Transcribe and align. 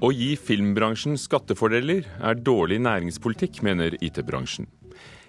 Å 0.00 0.08
gi 0.16 0.30
filmbransjen 0.40 1.18
skattefordeler 1.20 2.06
er 2.24 2.38
dårlig 2.40 2.78
næringspolitikk, 2.80 3.58
mener 3.66 3.98
IT-bransjen. 4.00 4.64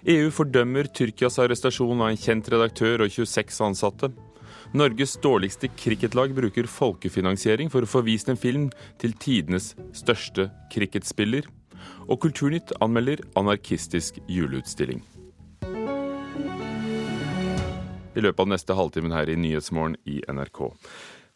EU 0.08 0.30
fordømmer 0.32 0.88
Tyrkias 0.96 1.36
arrestasjon 1.42 2.00
av 2.00 2.08
en 2.08 2.16
kjent 2.16 2.48
redaktør 2.54 3.04
og 3.04 3.12
26 3.12 3.60
ansatte. 3.68 4.08
Norges 4.72 5.18
dårligste 5.20 5.68
cricketlag 5.76 6.32
bruker 6.32 6.70
folkefinansiering 6.72 7.68
for 7.68 7.84
å 7.84 7.92
få 7.92 8.00
vist 8.08 8.32
en 8.32 8.40
film 8.40 8.70
til 9.02 9.12
tidenes 9.20 9.74
største 9.92 10.48
cricketspiller. 10.72 11.44
Og 12.08 12.22
Kulturnytt 12.24 12.72
anmelder 12.80 13.20
anarkistisk 13.36 14.24
juleutstilling. 14.24 15.04
I 18.16 18.24
løpet 18.24 18.40
av 18.40 18.48
neste 18.48 18.76
halvtimen 18.76 19.12
her 19.12 19.28
i 19.28 19.36
Nyhetsmorgen 19.36 20.00
i 20.08 20.22
NRK. 20.32 20.70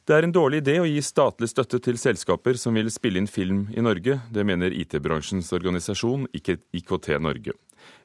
Det 0.06 0.14
er 0.14 0.22
en 0.22 0.30
dårlig 0.30 0.60
idé 0.62 0.76
å 0.78 0.86
gi 0.86 1.00
statlig 1.02 1.48
støtte 1.50 1.80
til 1.82 1.96
selskaper 1.98 2.54
som 2.62 2.76
vil 2.78 2.86
spille 2.94 3.18
inn 3.18 3.26
film 3.26 3.64
i 3.74 3.82
Norge. 3.82 4.20
Det 4.30 4.44
mener 4.46 4.70
IT-bransjens 4.70 5.48
organisasjon, 5.56 6.28
IKT 6.30 7.08
Norge. 7.18 7.56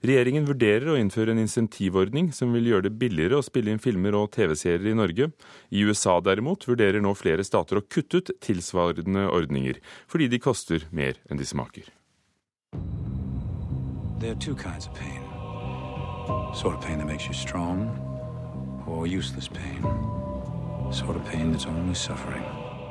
Regjeringen 0.02 0.48
vurderer 0.48 0.90
å 0.90 0.96
innføre 0.98 1.36
en 1.36 1.44
insentivordning 1.44 2.32
som 2.34 2.56
vil 2.58 2.72
gjøre 2.72 2.88
det 2.88 2.98
billigere 2.98 3.38
å 3.38 3.46
spille 3.46 3.70
inn 3.70 3.82
filmer 3.82 4.18
og 4.18 4.32
TV-serier 4.34 4.90
i 4.90 4.98
Norge. 4.98 5.28
I 5.70 5.84
USA 5.86 6.16
derimot 6.26 6.66
vurderer 6.66 7.06
nå 7.06 7.14
flere 7.14 7.46
stater 7.46 7.78
å 7.78 7.86
kutte 7.86 8.24
ut 8.24 8.32
tilsvarende 8.42 9.28
ordninger, 9.30 9.78
fordi 10.10 10.30
de 10.34 10.42
koster 10.42 10.88
mer 10.90 11.22
enn 11.30 11.38
de 11.38 11.46
smaker. 11.46 11.86
There 14.18 14.34
are 14.34 14.42
two 14.42 14.56
kinds 14.56 14.88
of 14.88 14.98
pain. 14.98 15.22
Sort 16.56 16.74
of 16.74 16.82
pain 16.82 16.98
that 16.98 17.06
makes 17.06 17.28
you 17.28 17.34
strong, 17.34 17.94
or 18.88 19.06
useless 19.06 19.48
pain. 19.48 20.21
Sort 20.92 21.16
of. 21.16 21.24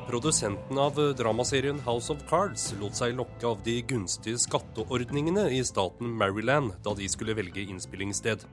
Produsenten 0.09 0.79
av 0.79 0.97
dramaserien 1.17 1.81
House 1.85 2.13
of 2.13 2.23
Cards 2.29 2.71
lot 2.81 2.97
seg 2.97 3.13
lokke 3.19 3.45
av 3.45 3.59
de 3.67 3.75
gunstige 3.85 4.41
skatteordningene 4.41 5.45
i 5.53 5.61
staten 5.69 6.09
Maryland 6.23 6.73
da 6.85 6.95
de 6.97 7.09
skulle 7.13 7.37
velge 7.37 7.67
innspillingssted. 7.67 8.47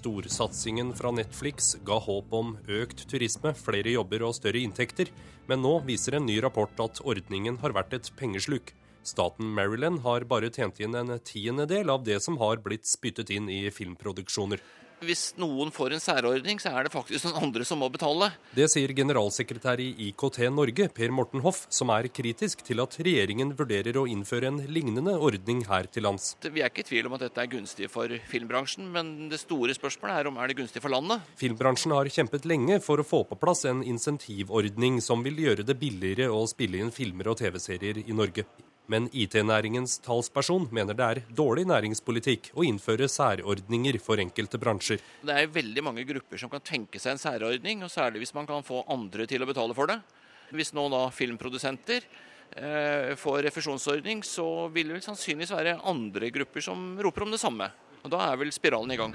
Storsatsingen 0.00 0.90
fra 0.98 1.12
Netflix 1.14 1.76
ga 1.86 2.00
håp 2.02 2.34
om 2.34 2.56
økt 2.66 3.06
turisme, 3.08 3.54
flere 3.54 3.94
jobber 3.94 4.26
og 4.26 4.34
større 4.40 4.64
inntekter, 4.66 5.14
men 5.46 5.62
nå 5.62 5.78
viser 5.86 6.18
en 6.18 6.26
ny 6.26 6.40
rapport 6.42 6.82
at 6.82 6.98
ordningen 7.06 7.60
har 7.62 7.76
vært 7.78 7.94
et 8.00 8.10
pengesluk. 8.18 8.74
Staten 9.06 9.54
Maryland 9.54 10.02
har 10.02 10.26
bare 10.26 10.50
tjent 10.50 10.82
inn 10.82 10.98
en 10.98 11.14
tiendedel 11.22 11.94
av 11.94 12.02
det 12.04 12.18
som 12.26 12.36
har 12.42 12.58
blitt 12.66 12.90
spyttet 12.90 13.30
inn 13.30 13.46
i 13.46 13.62
filmproduksjoner. 13.70 14.58
Hvis 15.04 15.32
noen 15.38 15.70
får 15.74 15.94
en 15.94 16.02
særordning, 16.02 16.58
så 16.62 16.72
er 16.74 16.86
det 16.86 16.92
faktisk 16.94 17.28
noen 17.28 17.48
andre 17.48 17.66
som 17.68 17.78
må 17.78 17.88
betale. 17.92 18.32
Det 18.56 18.66
sier 18.72 18.90
generalsekretær 18.96 19.78
i 19.82 19.88
IKT 20.08 20.40
Norge, 20.54 20.88
Per 20.94 21.14
Morten 21.14 21.44
Hoff, 21.44 21.64
som 21.72 21.92
er 21.94 22.10
kritisk 22.10 22.64
til 22.66 22.82
at 22.82 22.96
regjeringen 22.98 23.54
vurderer 23.58 24.00
å 24.00 24.06
innføre 24.10 24.50
en 24.50 24.60
lignende 24.66 25.14
ordning 25.14 25.62
her 25.68 25.86
til 25.92 26.08
lands. 26.08 26.32
Vi 26.42 26.64
er 26.64 26.72
ikke 26.72 26.82
i 26.82 26.88
tvil 26.90 27.10
om 27.10 27.18
at 27.18 27.26
dette 27.28 27.44
er 27.44 27.52
gunstig 27.52 27.90
for 27.92 28.12
filmbransjen, 28.32 28.90
men 28.94 29.30
det 29.32 29.40
store 29.42 29.76
spørsmålet 29.78 30.18
er 30.18 30.30
om 30.30 30.40
er 30.42 30.50
det 30.50 30.58
gunstig 30.58 30.82
for 30.84 30.94
landet. 30.94 31.26
Filmbransjen 31.38 31.94
har 31.94 32.10
kjempet 32.18 32.48
lenge 32.48 32.80
for 32.84 32.98
å 32.98 33.06
få 33.06 33.22
på 33.28 33.38
plass 33.38 33.64
en 33.70 33.84
insentivordning 33.86 34.98
som 35.04 35.22
vil 35.26 35.38
gjøre 35.46 35.66
det 35.68 35.78
billigere 35.78 36.32
å 36.34 36.42
spille 36.50 36.82
inn 36.82 36.94
filmer 36.94 37.30
og 37.30 37.38
TV-serier 37.42 38.02
i 38.06 38.16
Norge. 38.16 38.48
Men 38.88 39.10
IT-næringens 39.12 39.98
talsperson 40.00 40.64
mener 40.72 40.96
det 40.96 41.06
er 41.06 41.18
dårlig 41.36 41.66
næringspolitikk 41.68 42.52
å 42.56 42.64
innføre 42.64 43.08
særordninger 43.12 43.98
for 44.00 44.20
enkelte 44.22 44.60
bransjer. 44.60 45.02
Det 45.20 45.34
er 45.34 45.50
veldig 45.52 45.84
mange 45.84 46.06
grupper 46.08 46.40
som 46.40 46.48
kan 46.52 46.64
tenke 46.64 47.00
seg 47.02 47.14
en 47.14 47.20
særordning, 47.20 47.84
og 47.84 47.92
særlig 47.92 48.24
hvis 48.24 48.32
man 48.36 48.48
kan 48.48 48.64
få 48.64 48.80
andre 48.88 49.28
til 49.28 49.44
å 49.44 49.50
betale 49.50 49.76
for 49.76 49.92
det. 49.92 49.98
Hvis 50.56 50.72
nå 50.72 50.86
da 50.88 51.02
filmprodusenter 51.12 52.06
eh, 52.56 53.12
får 53.20 53.42
refusjonsordning, 53.50 54.24
så 54.24 54.46
vil 54.72 54.88
det 54.88 54.96
vel 54.96 55.04
sannsynligvis 55.10 55.52
være 55.52 55.76
andre 55.92 56.32
grupper 56.32 56.64
som 56.64 56.94
roper 57.04 57.28
om 57.28 57.36
det 57.36 57.42
samme. 57.44 57.68
Og 58.00 58.08
Da 58.14 58.24
er 58.30 58.40
vel 58.40 58.54
spiralen 58.56 58.96
i 58.96 59.00
gang. 59.00 59.12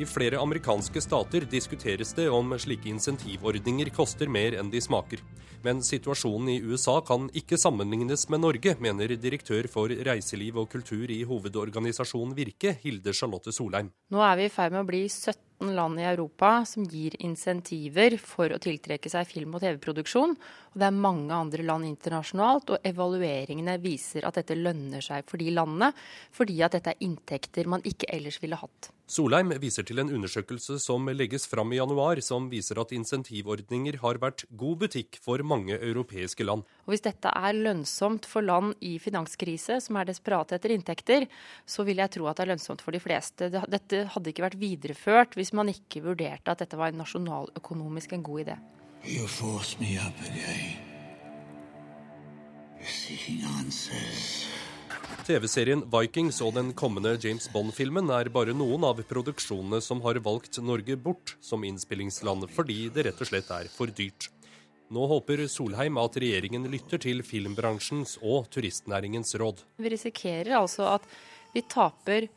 I 0.00 0.06
flere 0.08 0.38
amerikanske 0.40 1.00
stater 1.04 1.44
diskuteres 1.50 2.14
det 2.16 2.24
om 2.32 2.54
slike 2.58 2.88
insentivordninger 2.88 3.90
koster 3.92 4.30
mer 4.30 4.54
enn 4.56 4.70
de 4.72 4.80
smaker. 4.80 5.20
Men 5.62 5.82
situasjonen 5.84 6.48
i 6.48 6.62
USA 6.64 6.94
kan 7.04 7.28
ikke 7.36 7.58
sammenlignes 7.60 8.24
med 8.32 8.40
Norge, 8.40 8.72
mener 8.80 9.12
direktør 9.20 9.68
for 9.70 9.92
reiseliv 9.92 10.56
og 10.62 10.70
kultur 10.72 11.12
i 11.12 11.20
hovedorganisasjonen 11.28 12.32
Virke, 12.34 12.72
Hilde 12.80 13.12
Charlotte 13.12 13.52
Solheim. 13.52 13.92
Nå 14.10 14.24
er 14.24 14.40
vi 14.40 14.48
i 14.48 14.54
ferd 14.54 14.72
med 14.72 14.82
å 14.82 14.88
bli 14.88 15.02
17 15.04 15.76
land 15.76 16.00
i 16.00 16.08
Europa 16.08 16.54
som 16.66 16.88
gir 16.88 17.14
insentiver 17.20 18.16
for 18.18 18.50
å 18.50 18.58
tiltrekke 18.64 19.12
seg 19.12 19.28
film- 19.28 19.54
og 19.54 19.62
TV-produksjon. 19.62 20.34
Og 20.72 20.80
det 20.80 20.88
er 20.88 20.98
mange 21.04 21.36
andre 21.36 21.68
land 21.68 21.86
internasjonalt, 21.86 22.72
og 22.72 22.88
evalueringene 22.88 23.76
viser 23.84 24.24
at 24.26 24.40
dette 24.40 24.56
lønner 24.58 25.04
seg 25.04 25.28
for 25.28 25.38
de 25.38 25.52
landene, 25.52 25.92
fordi 26.32 26.58
at 26.64 26.80
dette 26.80 26.96
er 26.96 27.06
inntekter 27.06 27.70
man 27.70 27.84
ikke 27.86 28.08
ellers 28.10 28.40
ville 28.42 28.58
hatt. 28.58 28.90
Solheim 29.10 29.50
viser 29.60 29.84
til 29.84 29.98
en 30.00 30.10
undersøkelse 30.14 30.78
som 30.80 31.08
legges 31.12 31.44
fram 31.50 31.72
i 31.74 31.78
januar, 31.80 32.20
som 32.24 32.46
viser 32.52 32.78
at 32.80 32.94
insentivordninger 32.94 33.98
har 34.00 34.20
vært 34.22 34.44
god 34.56 34.84
butikk 34.84 35.18
for 35.24 35.42
mange 35.42 35.74
europeiske 35.74 36.46
land. 36.46 36.62
Og 36.86 36.94
Hvis 36.94 37.04
dette 37.04 37.32
er 37.34 37.58
lønnsomt 37.58 38.28
for 38.30 38.46
land 38.46 38.76
i 38.80 38.94
finanskrise, 39.02 39.80
som 39.82 39.98
er 39.98 40.08
desperate 40.08 40.56
etter 40.56 40.72
inntekter, 40.76 41.26
så 41.66 41.84
vil 41.84 42.00
jeg 42.00 42.14
tro 42.14 42.30
at 42.30 42.38
det 42.38 42.46
er 42.46 42.52
lønnsomt 42.54 42.84
for 42.84 42.94
de 42.94 43.02
fleste. 43.02 43.50
Dette 43.50 44.06
hadde 44.14 44.32
ikke 44.32 44.46
vært 44.46 44.60
videreført 44.62 45.36
hvis 45.36 45.52
man 45.52 45.72
ikke 45.72 46.04
vurderte 46.06 46.54
at 46.54 46.62
dette 46.62 46.78
var 46.78 46.94
en 46.94 47.02
nasjonaløkonomisk 47.02 48.14
en 48.16 48.24
god 48.24 48.46
idé. 48.46 48.56
You 49.04 49.26
force 49.26 49.80
me 49.80 49.98
up 49.98 50.14
again. 50.22 50.78
You're 52.78 52.86
seeking 52.86 53.42
answers. 53.58 54.51
TV-serien 55.26 55.84
Vikings 55.92 56.40
og 56.44 56.54
den 56.56 56.72
kommende 56.74 57.14
James 57.20 57.48
Bond-filmen 57.52 58.10
er 58.14 58.30
bare 58.32 58.54
noen 58.56 58.84
av 58.88 58.98
produksjonene 59.06 59.78
som 59.84 60.00
har 60.04 60.18
valgt 60.24 60.58
Norge 60.64 60.96
bort 60.98 61.36
som 61.44 61.64
innspillingsland, 61.64 62.48
fordi 62.50 62.88
det 62.94 63.06
rett 63.06 63.20
og 63.22 63.28
slett 63.30 63.50
er 63.54 63.70
for 63.72 63.92
dyrt. 63.92 64.28
Nå 64.92 65.06
håper 65.08 65.46
Solheim 65.48 65.96
at 66.02 66.18
regjeringen 66.20 66.66
lytter 66.68 67.00
til 67.00 67.22
filmbransjens 67.24 68.18
og 68.20 68.50
turistnæringens 68.52 69.32
råd. 69.40 69.62
Vi 69.80 69.92
risikerer 69.94 70.58
altså 70.58 70.90
at 70.98 71.06
vi 71.54 71.62
taper 71.64 72.28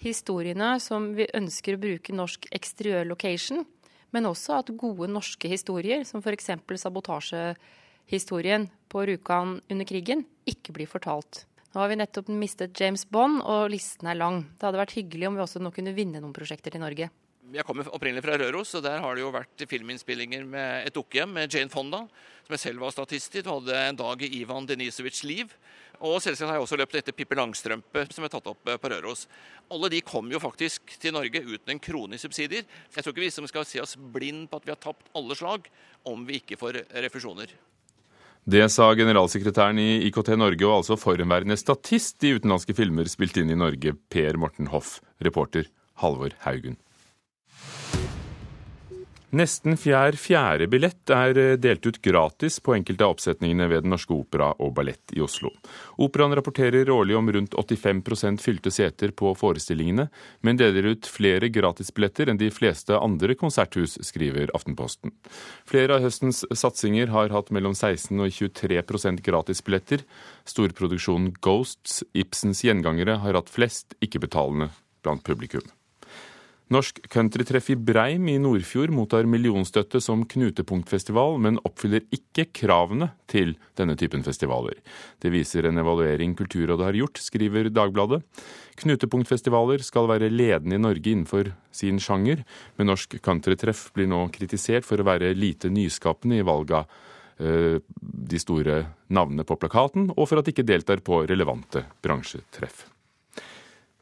historiene 0.00 0.74
som 0.80 1.10
vi 1.18 1.28
ønsker 1.36 1.76
å 1.76 1.82
bruke 1.82 2.16
norsk 2.16 2.48
exterior 2.54 3.04
location, 3.08 3.66
men 4.12 4.28
også 4.28 4.58
at 4.60 4.72
gode 4.78 5.08
norske 5.12 5.48
historier, 5.52 6.04
som 6.08 6.24
f.eks. 6.24 6.50
sabotasjehistorien 6.86 8.68
på 8.92 9.06
Rjukan 9.08 9.58
under 9.68 9.88
krigen, 9.88 10.24
ikke 10.48 10.72
blir 10.76 10.88
fortalt. 10.90 11.46
Nå 11.72 11.80
har 11.80 11.88
vi 11.88 11.96
nettopp 11.96 12.28
mistet 12.28 12.76
James 12.76 13.06
Bond, 13.08 13.38
og 13.48 13.70
listen 13.72 14.10
er 14.10 14.18
lang. 14.18 14.42
Det 14.60 14.66
hadde 14.68 14.80
vært 14.82 14.92
hyggelig 14.92 15.28
om 15.30 15.38
vi 15.38 15.40
også 15.40 15.60
nå 15.62 15.70
kunne 15.72 15.94
vinne 15.96 16.20
noen 16.20 16.34
prosjekter 16.36 16.74
til 16.74 16.82
Norge. 16.82 17.06
Jeg 17.52 17.64
kommer 17.68 17.88
opprinnelig 17.96 18.22
fra 18.26 18.36
Røros, 18.40 18.74
og 18.76 18.84
der 18.84 19.00
har 19.00 19.16
det 19.16 19.24
jo 19.24 19.30
vært 19.32 19.64
filminnspillinger 19.68 20.44
med 20.48 20.86
et 20.88 20.94
dukkehjem 20.96 21.32
med 21.32 21.52
Jane 21.52 21.72
Fonda, 21.72 22.02
som 22.44 22.56
jeg 22.56 22.62
selv 22.66 22.84
var 22.84 22.92
statist 22.92 23.40
i. 23.40 23.44
Du 23.44 23.50
hadde 23.54 23.80
en 23.88 23.98
dag 24.02 24.24
i 24.24 24.30
Ivan 24.42 24.68
Denisovitsjs 24.68 25.24
liv. 25.28 25.56
Og 26.04 26.20
selvsagt 26.20 26.50
har 26.50 26.60
jeg 26.60 26.66
også 26.66 26.80
løpt 26.80 27.00
etter 27.00 27.16
Pippi 27.16 27.40
Langstrømpe, 27.40 28.04
som 28.12 28.28
er 28.28 28.32
tatt 28.36 28.52
opp 28.52 28.68
eh, 28.68 28.76
på 28.80 28.92
Røros. 28.92 29.26
Alle 29.72 29.92
de 29.92 30.04
kom 30.04 30.28
jo 30.32 30.40
faktisk 30.42 30.96
til 31.00 31.16
Norge 31.16 31.40
uten 31.40 31.72
en 31.72 31.80
krone 31.80 32.18
i 32.18 32.20
subsidier. 32.20 32.68
Jeg 32.92 33.00
tror 33.00 33.14
ikke 33.14 33.24
vi 33.24 33.32
som 33.32 33.48
skal 33.48 33.68
se 33.68 33.80
oss 33.80 33.96
blind 33.96 34.50
på 34.50 34.60
at 34.60 34.68
vi 34.68 34.76
har 34.76 34.80
tapt 34.82 35.12
alle 35.16 35.36
slag, 35.38 35.72
om 36.04 36.28
vi 36.28 36.42
ikke 36.42 36.60
får 36.60 36.82
refusjoner. 37.04 37.52
Det 38.42 38.64
sa 38.74 38.88
generalsekretæren 38.98 39.78
i 39.78 40.00
IKT 40.08 40.32
Norge 40.34 40.66
og 40.66 40.80
altså 40.80 40.96
forhenværende 40.98 41.54
statist 41.54 42.24
i 42.26 42.32
utenlandske 42.34 42.74
filmer 42.74 43.06
spilt 43.06 43.36
inn 43.38 43.52
i 43.54 43.58
Norge, 43.58 43.94
Per 44.10 44.34
Morten 44.34 44.66
Hoff. 44.72 44.96
Reporter 45.22 45.68
Halvor 46.02 46.34
Haugen. 46.42 46.74
Nesten 49.32 49.78
fjær 49.80 50.12
fjerde 50.20 50.66
billett 50.68 51.08
er 51.08 51.38
eh, 51.40 51.54
delt 51.56 51.86
ut 51.88 51.96
gratis 52.04 52.58
på 52.60 52.74
enkelte 52.76 53.06
av 53.06 53.14
oppsetningene 53.14 53.64
ved 53.70 53.86
Den 53.86 53.94
Norske 53.94 54.12
Opera 54.12 54.50
og 54.60 54.74
Ballett 54.76 55.14
i 55.16 55.22
Oslo. 55.24 55.48
Operaen 56.04 56.36
rapporterer 56.36 56.90
årlig 56.92 57.16
om 57.16 57.32
rundt 57.32 57.56
85% 57.56 58.44
fylte 58.44 58.74
seter 58.74 59.16
på 59.16 59.32
forestillingene, 59.40 60.10
men 60.44 60.60
deler 60.60 60.90
ut 60.92 61.08
flere 61.08 61.48
gratisbilletter 61.48 62.28
enn 62.28 62.42
de 62.44 62.52
fleste 62.52 63.00
andre 63.00 63.32
konserthus, 63.40 63.96
skriver 64.04 64.52
Aftenposten. 64.52 65.16
Flere 65.64 65.96
av 65.96 66.04
høstens 66.04 66.44
satsinger 66.52 67.08
har 67.16 67.32
hatt 67.32 67.48
mellom 67.56 67.72
16 67.72 68.12
og 68.20 68.28
23% 68.36 69.24
gratisbilletter. 69.24 70.04
Storproduksjonen 70.44 71.32
Ghosts, 71.40 72.02
Ibsens 72.12 72.66
gjengangere, 72.68 73.22
har 73.24 73.40
hatt 73.40 73.52
flest 73.52 73.96
ikke-betalende 74.04 74.74
blant 75.00 75.24
publikum. 75.24 75.64
Norsk 76.72 77.02
countrytreff 77.12 77.66
i 77.70 77.76
Breim 77.76 78.28
i 78.32 78.38
Nordfjord 78.40 78.92
mottar 78.94 79.26
millionstøtte 79.28 80.00
som 80.00 80.22
knutepunktfestival, 80.28 81.34
men 81.42 81.58
oppfyller 81.68 82.06
ikke 82.14 82.46
kravene 82.62 83.10
til 83.28 83.52
denne 83.76 83.96
typen 84.00 84.24
festivaler. 84.24 84.78
Det 85.20 85.32
viser 85.34 85.68
en 85.68 85.82
evaluering 85.82 86.32
Kulturrådet 86.38 86.86
har 86.86 86.96
gjort, 86.96 87.20
skriver 87.20 87.68
Dagbladet. 87.68 88.22
Knutepunktfestivaler 88.80 89.84
skal 89.84 90.08
være 90.08 90.30
ledende 90.32 90.78
i 90.78 90.82
Norge 90.82 91.12
innenfor 91.12 91.52
sin 91.74 92.00
sjanger, 92.00 92.40
men 92.78 92.88
Norsk 92.88 93.18
countrytreff 93.20 93.90
blir 93.92 94.08
nå 94.08 94.22
kritisert 94.32 94.88
for 94.88 95.02
å 95.02 95.08
være 95.10 95.34
lite 95.36 95.68
nyskapende 95.72 96.40
i 96.40 96.46
valget 96.46 96.78
av 96.80 97.10
de 97.42 98.38
store 98.38 98.78
navnene 99.10 99.44
på 99.48 99.56
plakaten, 99.58 100.12
og 100.14 100.28
for 100.30 100.38
at 100.38 100.46
de 100.46 100.54
ikke 100.54 100.68
deltar 100.68 101.02
på 101.04 101.24
relevante 101.26 101.82
bransjetreff. 102.04 102.86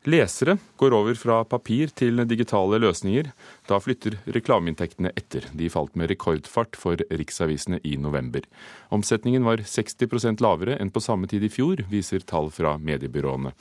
Lesere 0.08 0.56
går 0.80 0.94
over 0.96 1.14
fra 1.14 1.42
papir 1.44 1.90
til 1.92 2.22
digitale 2.24 2.78
løsninger. 2.80 3.26
Da 3.68 3.76
flytter 3.84 4.16
reklameinntektene 4.32 5.12
etter. 5.12 5.44
De 5.52 5.68
falt 5.68 5.92
med 5.92 6.08
rekordfart 6.08 6.78
for 6.80 7.02
riksavisene 7.10 7.82
i 7.84 7.98
november. 8.00 8.46
Omsetningen 8.88 9.44
var 9.44 9.60
60% 9.60 10.40
lavere 10.40 10.78
enn 10.80 10.92
på 10.94 11.04
samme 11.04 11.28
tid 11.28 11.44
i 11.44 11.52
fjor, 11.52 11.84
viser 11.92 12.24
tall 12.24 12.48
fra 12.48 12.78
mediebyråene. 12.80 13.52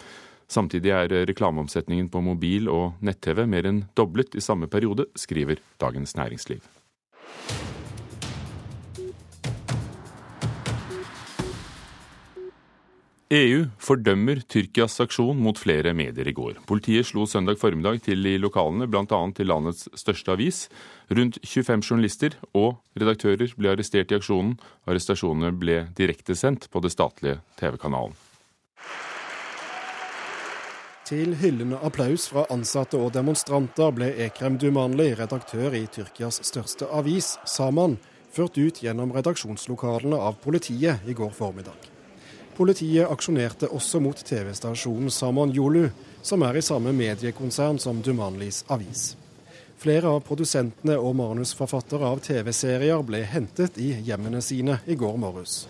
Samtidig 0.49 0.95
er 0.95 1.11
reklameomsetningen 1.29 2.07
på 2.09 2.23
mobil 2.23 2.71
og 2.71 2.95
nett-TV 3.03 3.43
mer 3.45 3.67
enn 3.67 3.83
doblet 3.99 4.33
i 4.33 4.41
samme 4.41 4.71
periode, 4.71 5.11
skriver 5.19 5.59
Dagens 5.77 6.15
Næringsliv. 6.15 6.63
EU 13.29 13.67
fordømmer 13.77 14.39
Tyrkias 14.49 14.95
aksjon 15.03 15.37
mot 15.37 15.59
flere 15.61 15.91
medier 15.93 16.25
i 16.25 16.33
går. 16.33 16.55
Politiet 16.65 17.05
slo 17.05 17.27
søndag 17.29 17.59
formiddag 17.61 17.99
til 18.01 18.25
i 18.25 18.39
lokalene, 18.41 18.87
bl.a. 18.89 19.19
til 19.37 19.45
landets 19.45 19.85
største 20.01 20.33
avis. 20.33 20.63
Rundt 21.13 21.37
25 21.45 21.83
journalister 21.85 22.39
og 22.57 22.79
redaktører 22.97 23.53
ble 23.53 23.69
arrestert 23.69 24.09
i 24.09 24.17
aksjonen. 24.17 24.55
Arrestasjonene 24.89 25.51
ble 25.61 25.75
direktesendt 25.99 26.65
på 26.73 26.81
det 26.81 26.89
statlige 26.95 27.37
TV-kanalen. 27.61 28.17
Til 31.05 31.37
hyllende 31.37 31.77
applaus 31.85 32.25
fra 32.33 32.47
ansatte 32.49 32.97
og 32.97 33.13
demonstranter 33.13 33.93
ble 33.93 34.09
Ekrem 34.25 34.57
Dumanli, 34.57 35.11
redaktør 35.21 35.77
i 35.77 35.85
Tyrkias 35.85 36.41
største 36.49 36.89
avis, 36.89 37.35
Saman, 37.45 37.99
ført 38.33 38.57
ut 38.57 38.81
gjennom 38.81 39.13
redaksjonslokalene 39.13 40.17
av 40.17 40.41
politiet 40.41 41.05
i 41.05 41.13
går 41.13 41.33
formiddag. 41.37 41.98
Politiet 42.59 43.07
aksjonerte 43.07 43.69
også 43.71 44.01
mot 44.03 44.19
TV-stasjonen 44.19 45.07
Saman 45.15 45.53
Yolu, 45.55 45.85
som 46.21 46.43
er 46.43 46.57
i 46.59 46.63
samme 46.65 46.91
mediekonsern 46.91 47.77
som 47.79 48.01
Dumanlis 48.03 48.65
avis. 48.67 49.13
Flere 49.79 50.11
av 50.11 50.25
produsentene 50.27 50.97
og 50.99 51.13
manusforfattere 51.15 52.03
av 52.03 52.19
TV-serier 52.25 52.99
ble 53.07 53.21
hentet 53.23 53.79
i 53.79 53.93
hjemmene 54.03 54.41
sine 54.43 54.75
i 54.91 54.97
går 54.99 55.15
morges. 55.23 55.61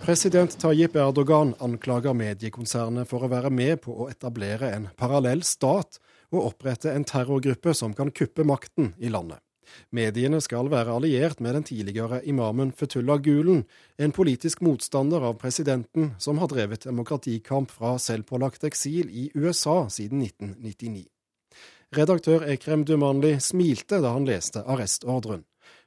President 0.00 0.56
Tayyip 0.62 0.96
Erdogan 0.96 1.52
anklager 1.60 2.16
mediekonsernet 2.16 3.10
for 3.10 3.26
å 3.26 3.28
være 3.28 3.52
med 3.52 3.82
på 3.84 3.92
å 3.92 4.08
etablere 4.08 4.72
en 4.78 4.88
parallell 4.96 5.44
stat 5.44 6.00
og 6.32 6.54
opprette 6.54 6.96
en 6.96 7.04
terrorgruppe 7.04 7.76
som 7.76 7.92
kan 7.92 8.08
kuppe 8.16 8.48
makten 8.48 8.94
i 8.96 9.12
landet. 9.12 9.44
Mediene 9.90 10.40
skal 10.44 10.70
være 10.72 10.94
alliert 10.94 11.40
med 11.40 11.54
den 11.58 11.66
tidligere 11.68 12.20
imamen 12.24 12.72
Fetullah 12.72 13.20
Gulen, 13.22 13.64
en 13.98 14.12
politisk 14.12 14.60
motstander 14.60 15.24
av 15.24 15.38
presidenten 15.40 16.12
som 16.18 16.38
har 16.38 16.50
drevet 16.52 16.86
demokratikamp 16.88 17.70
fra 17.72 17.96
selvpålagt 18.02 18.64
eksil 18.68 19.10
i 19.10 19.28
USA 19.34 19.84
siden 19.92 20.22
1999. 20.26 21.06
Redaktør 21.96 22.44
Ekrem 22.52 22.84
Dumanli 22.84 23.38
smilte 23.40 24.02
da 24.04 24.12
han 24.12 24.26
leste 24.28 24.60
arrestordren. 24.60 25.46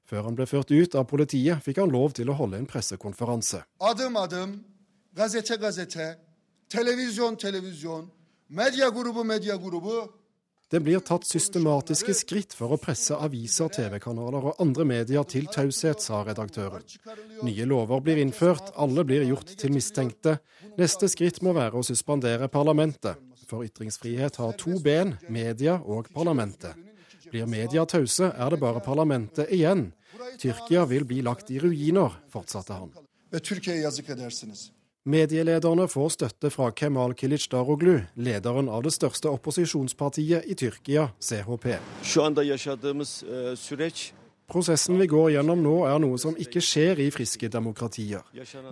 Før 0.10 0.26
han 0.28 0.36
ble 0.36 0.48
ført 0.50 0.72
ut 0.74 0.96
av 0.98 1.06
politiet, 1.08 1.62
fikk 1.64 1.78
han 1.84 1.94
lov 1.94 2.16
til 2.18 2.32
å 2.32 2.36
holde 2.36 2.58
en 2.58 2.68
pressekonferanse. 2.68 3.62
Adım 3.80 4.18
adım, 4.18 4.56
gazete 5.16 5.56
gazete, 5.62 6.08
televisjon 6.74 7.38
televisjon, 7.38 8.10
mediegruppe 8.50 9.24
mediegruppe, 9.24 10.08
det 10.72 10.80
blir 10.80 11.02
tatt 11.04 11.26
systematiske 11.28 12.14
skritt 12.16 12.54
for 12.56 12.72
å 12.72 12.80
presse 12.80 13.18
aviser, 13.20 13.68
TV-kanaler 13.76 14.48
og 14.52 14.62
andre 14.64 14.86
medier 14.88 15.26
til 15.28 15.50
taushet, 15.52 16.00
sa 16.00 16.22
redaktøren. 16.24 16.86
Nye 17.44 17.68
lover 17.68 18.00
blir 18.06 18.22
innført, 18.24 18.72
alle 18.80 19.04
blir 19.08 19.26
gjort 19.28 19.52
til 19.60 19.76
mistenkte. 19.76 20.38
Neste 20.80 21.12
skritt 21.12 21.42
må 21.44 21.52
være 21.58 21.76
å 21.76 21.84
suspendere 21.84 22.48
parlamentet. 22.52 23.20
For 23.52 23.68
ytringsfrihet 23.68 24.40
har 24.40 24.56
to 24.56 24.80
ben, 24.80 25.18
media 25.28 25.76
og 25.84 26.08
parlamentet. 26.16 26.80
Blir 27.32 27.48
media 27.52 27.84
tause, 27.86 28.32
er 28.32 28.56
det 28.56 28.60
bare 28.64 28.84
parlamentet 28.84 29.52
igjen. 29.52 29.90
Tyrkia 30.40 30.86
vil 30.88 31.04
bli 31.08 31.20
lagt 31.26 31.52
i 31.52 31.60
ruiner, 31.60 32.16
fortsatte 32.32 32.80
han. 32.80 32.96
Medielederne 35.04 35.88
får 35.90 36.10
støtte 36.14 36.50
fra 36.54 36.68
Kemal 36.78 37.16
Kilicdaroglu, 37.18 38.04
lederen 38.22 38.68
av 38.70 38.84
det 38.86 38.92
største 38.94 39.32
opposisjonspartiet 39.34 40.46
i 40.46 40.54
Tyrkia, 40.54 41.08
CHP. 41.18 41.66
Prosessen 44.52 45.00
vi 45.02 45.08
går 45.10 45.32
gjennom 45.34 45.64
nå 45.66 45.74
er 45.90 45.98
noe 46.04 46.22
som 46.22 46.38
ikke 46.38 46.62
skjer 46.62 47.02
i 47.02 47.10
friske 47.10 47.50
demokratier. 47.50 48.22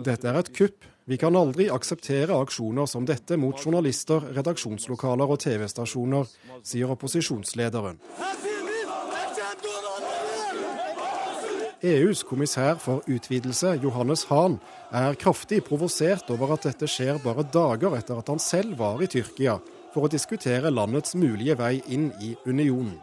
Dette 0.06 0.30
er 0.30 0.38
et 0.38 0.52
kupp. 0.54 0.86
Vi 1.10 1.18
kan 1.18 1.34
aldri 1.34 1.66
akseptere 1.66 2.38
aksjoner 2.38 2.86
som 2.86 3.08
dette 3.08 3.34
mot 3.34 3.58
journalister, 3.58 4.30
redaksjonslokaler 4.36 5.34
og 5.34 5.42
TV-stasjoner, 5.42 6.30
sier 6.62 6.94
opposisjonslederen. 6.94 7.98
EUs 11.80 12.20
kommissær 12.28 12.76
for 12.76 13.00
utvidelse, 13.08 13.78
Johannes 13.80 14.26
Hahn, 14.28 14.58
er 14.92 15.14
kraftig 15.16 15.62
provosert 15.64 16.28
over 16.28 16.52
at 16.52 16.66
dette 16.68 16.84
skjer 16.84 17.16
bare 17.24 17.46
dager 17.48 17.94
etter 17.96 18.18
at 18.20 18.28
han 18.28 18.42
selv 18.42 18.76
var 18.82 19.00
i 19.00 19.08
Tyrkia 19.08 19.54
for 19.94 20.04
å 20.04 20.10
diskutere 20.12 20.72
landets 20.72 21.16
mulige 21.16 21.56
vei 21.56 21.78
inn 21.88 22.10
i 22.20 22.34
unionen. 22.44 22.98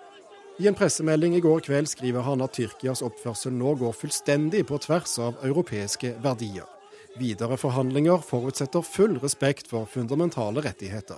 I 0.61 0.69
en 0.69 0.77
pressemelding 0.77 1.33
i 1.37 1.41
går 1.41 1.63
kveld 1.65 1.89
skriver 1.89 2.25
han 2.25 2.41
at 2.45 2.53
Tyrkias 2.57 3.01
oppførsel 3.05 3.55
nå 3.57 3.73
går 3.81 3.97
fullstendig 3.97 4.63
på 4.69 4.77
tvers 4.85 5.17
av 5.25 5.41
europeiske 5.45 6.13
verdier. 6.21 6.69
Videre 7.17 7.57
forhandlinger 7.57 8.21
forutsetter 8.25 8.85
full 8.85 9.17
respekt 9.23 9.73
for 9.73 9.89
fundamentale 9.89 10.61
rettigheter 10.65 11.17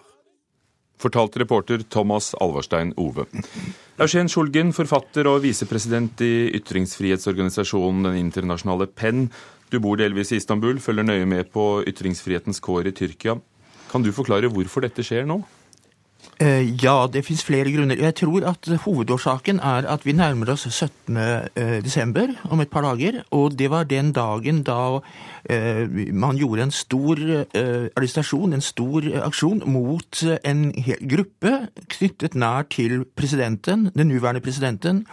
fortalte 1.00 1.42
reporter 1.42 1.84
Thomas 1.90 2.34
Alvarstein 2.40 2.94
Ove. 3.00 3.26
Eugen 4.00 4.32
Sjulgin, 4.32 4.74
forfatter 4.76 5.28
og 5.28 5.42
visepresident 5.44 6.22
i 6.24 6.50
ytringsfrihetsorganisasjonen 6.60 8.10
Den 8.10 8.20
internasjonale 8.26 8.88
PEN. 8.88 9.28
Du 9.70 9.80
bor 9.84 10.00
delvis 10.00 10.34
i 10.34 10.40
Istanbul, 10.40 10.80
følger 10.82 11.08
nøye 11.08 11.28
med 11.30 11.52
på 11.54 11.84
ytringsfrihetens 11.88 12.62
kår 12.64 12.90
i 12.90 12.96
Tyrkia. 12.96 13.38
Kan 13.90 14.06
du 14.06 14.12
forklare 14.14 14.52
hvorfor 14.52 14.86
dette 14.86 15.04
skjer 15.06 15.28
nå? 15.30 15.42
Eh, 16.40 16.84
ja, 16.84 17.08
det 17.12 17.26
fins 17.28 17.42
flere 17.44 17.72
grunner. 17.72 18.00
Jeg 18.00 18.16
tror 18.16 18.46
at 18.48 18.68
hovedårsaken 18.86 19.58
er 19.60 19.88
at 19.92 20.06
vi 20.08 20.14
nærmer 20.16 20.54
oss 20.54 20.64
17. 20.70 21.18
Eh, 21.18 21.80
desember 21.84 22.32
om 22.50 22.62
et 22.64 22.70
par 22.72 22.82
dager. 22.82 23.24
Og 23.32 23.58
det 23.60 23.68
var 23.70 23.84
den 23.84 24.14
dagen 24.16 24.64
da 24.64 25.00
eh, 25.50 25.84
man 26.14 26.40
gjorde 26.40 26.64
en 26.64 26.72
stor 26.72 27.20
arrestasjon, 27.20 28.54
en 28.54 28.64
stor 28.64 29.04
aksjon, 29.24 29.64
mot 29.66 30.24
en 30.46 30.64
hel 30.78 31.04
gruppe 31.12 31.52
knyttet 31.90 32.36
nær 32.36 32.64
til 32.72 33.04
presidenten, 33.16 33.90
den 33.96 34.08
nåværende 34.08 34.42
presidenten, 34.42 35.06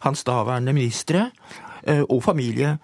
hans 0.00 0.24
daværende 0.24 0.72
ministre 0.72 1.30
og 2.08 2.22
familie, 2.22 2.76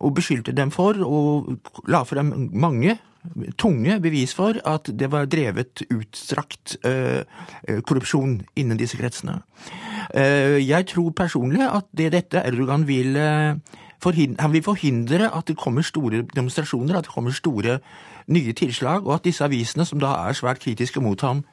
og 0.00 0.14
beskyldte 0.14 0.52
dem 0.52 0.70
for, 0.70 0.94
og 1.02 1.56
la 1.90 2.02
frem 2.06 2.50
mange 2.52 2.98
tunge 3.58 3.98
bevis 4.02 4.34
for 4.34 4.58
at 4.66 4.90
det 4.98 5.08
var 5.12 5.28
drevet 5.30 5.84
utstrakt 5.94 6.76
uh, 6.86 7.22
korrupsjon 7.86 8.40
innen 8.58 8.80
disse 8.80 8.98
kretsene. 8.98 9.38
Uh, 10.14 10.58
jeg 10.58 10.88
tror 10.90 11.14
personlig 11.16 11.62
at 11.66 11.86
det 11.96 12.12
dette 12.16 12.42
Erdogan 12.42 12.86
vil 12.88 13.16
forhindre, 14.02 14.42
han 14.42 14.52
vil 14.52 14.66
forhindre 14.66 15.30
at 15.30 15.46
det 15.48 15.56
kommer 15.56 15.86
store 15.86 16.24
demonstrasjoner, 16.34 16.98
at 16.98 17.06
det 17.06 17.14
kommer 17.14 17.30
store 17.30 17.78
nye 18.32 18.52
tilslag, 18.52 19.06
og 19.06 19.14
at 19.14 19.24
disse 19.24 19.44
avisene, 19.44 19.86
som 19.86 20.00
da 20.02 20.14
er 20.26 20.38
svært 20.38 20.62
kritiske 20.62 21.00
mot 21.02 21.20
ham, 21.22 21.44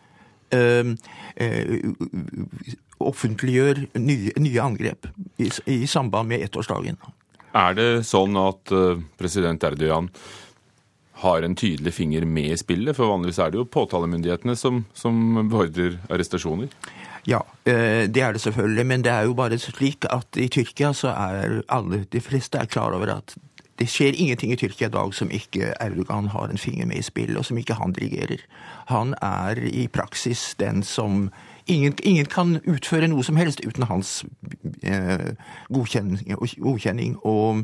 offentliggjør 2.99 3.83
nye, 4.01 4.31
nye 4.41 4.61
angrep 4.61 5.05
i, 5.37 5.51
i, 5.69 5.85
samband 5.85 6.31
med 6.31 6.41
ettårsdagen. 6.47 6.97
Er 7.53 7.77
det 7.77 7.89
sånn 8.09 8.33
at 8.41 8.73
president 9.21 9.65
Erdogan 9.69 10.09
har 11.23 11.43
en 11.43 11.55
tydelig 11.55 11.93
finger 11.93 12.25
med 12.25 12.53
i 12.53 12.57
spillet? 12.59 12.95
For 12.97 13.11
vanligvis 13.11 13.41
er 13.43 13.51
det 13.51 13.59
jo 13.61 13.67
påtalemyndighetene 13.69 14.55
som, 14.59 14.83
som 14.93 15.43
beordrer 15.51 15.99
arrestasjoner. 16.09 16.71
Ja, 17.27 17.43
eh, 17.65 18.07
det 18.07 18.23
er 18.23 18.33
det 18.33 18.41
selvfølgelig. 18.41 18.85
Men 18.85 19.03
det 19.03 19.11
er 19.11 19.27
jo 19.27 19.35
bare 19.37 19.59
slik 19.59 20.07
at 20.09 20.39
i 20.39 20.47
Tyrkia 20.47 20.93
så 20.93 21.13
er 21.13 21.61
alle, 21.67 22.05
de 22.11 22.21
fleste 22.23 22.57
er 22.57 22.71
klar 22.71 22.95
over 22.95 23.11
at 23.19 23.35
det 23.79 23.87
skjer 23.87 24.15
ingenting 24.15 24.51
i 24.51 24.57
Tyrkia 24.59 24.89
i 24.89 24.91
dag 24.91 25.13
som 25.15 25.31
ikke 25.31 25.73
Erdogan 25.79 26.27
har 26.27 26.49
en 26.49 26.57
finger 26.59 26.85
med 26.85 26.99
i 26.99 27.05
spillet, 27.05 27.37
og 27.37 27.45
som 27.45 27.57
ikke 27.57 27.77
han 27.79 27.93
dirigerer. 27.95 28.41
Han 28.91 29.13
er 29.21 29.61
i 29.63 29.87
praksis 29.87 30.55
den 30.59 30.83
som 30.83 31.29
Ingen, 31.69 31.93
ingen 32.01 32.25
kan 32.25 32.55
utføre 32.65 33.07
noe 33.11 33.21
som 33.21 33.37
helst 33.37 33.59
uten 33.61 33.83
hans 33.85 34.23
eh, 34.81 35.35
godkjenning, 35.69 36.31
godkjenning 36.57 37.19
og 37.21 37.61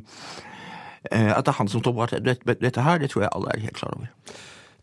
at 1.12 1.46
det 1.46 1.52
er 1.54 1.60
han 1.60 1.70
som 1.72 1.82
står 1.84 1.96
bak 1.96 2.14
dette 2.26 2.82
her, 2.82 3.00
det 3.02 3.12
tror 3.12 3.26
jeg 3.26 3.34
alle 3.36 3.54
er 3.54 3.66
helt 3.68 3.78
klar 3.78 3.96
over. 3.98 4.12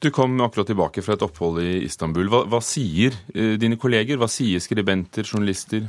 Du 0.03 0.11
kom 0.11 0.41
akkurat 0.41 0.67
tilbake 0.67 1.03
fra 1.03 1.15
et 1.15 1.23
opphold 1.23 1.61
i 1.63 1.85
Istanbul. 1.87 2.27
Hva, 2.27 2.43
hva 2.51 2.59
sier 2.65 3.15
eh, 3.35 3.55
dine 3.61 3.79
kolleger? 3.79 4.19
Hva 4.19 4.27
sier 4.27 4.59
skribenter, 4.59 5.23
journalister? 5.23 5.87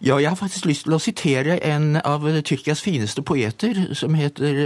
Ja, 0.00 0.20
jeg 0.22 0.30
har 0.30 0.38
faktisk 0.38 0.68
lyst 0.70 0.86
til 0.86 0.94
å 0.94 1.00
sitere 1.02 1.58
en 1.66 1.98
av 1.98 2.22
Tyrkias 2.46 2.80
fineste 2.80 3.24
poeter, 3.26 3.82
som 3.98 4.14
heter 4.14 4.60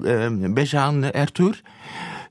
uh, 0.00 0.48
Bejan 0.56 1.04
Ertur. 1.12 1.60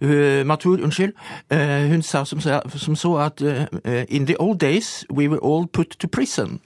Uh, 0.01 0.41
Matur, 0.43 0.81
unnskyld. 0.83 1.13
Uh, 1.53 1.85
hun 1.93 2.01
sa 2.03 2.25
som, 2.25 2.41
som 2.41 2.97
så 2.99 3.13
at 3.23 3.45
uh, 3.45 3.63
In 4.09 4.25
the 4.25 4.35
old 4.39 4.59
days 4.59 5.05
we 5.09 5.29
were 5.29 5.39
all 5.39 5.67
put 5.67 5.95
to 5.99 6.07
prison. 6.07 6.59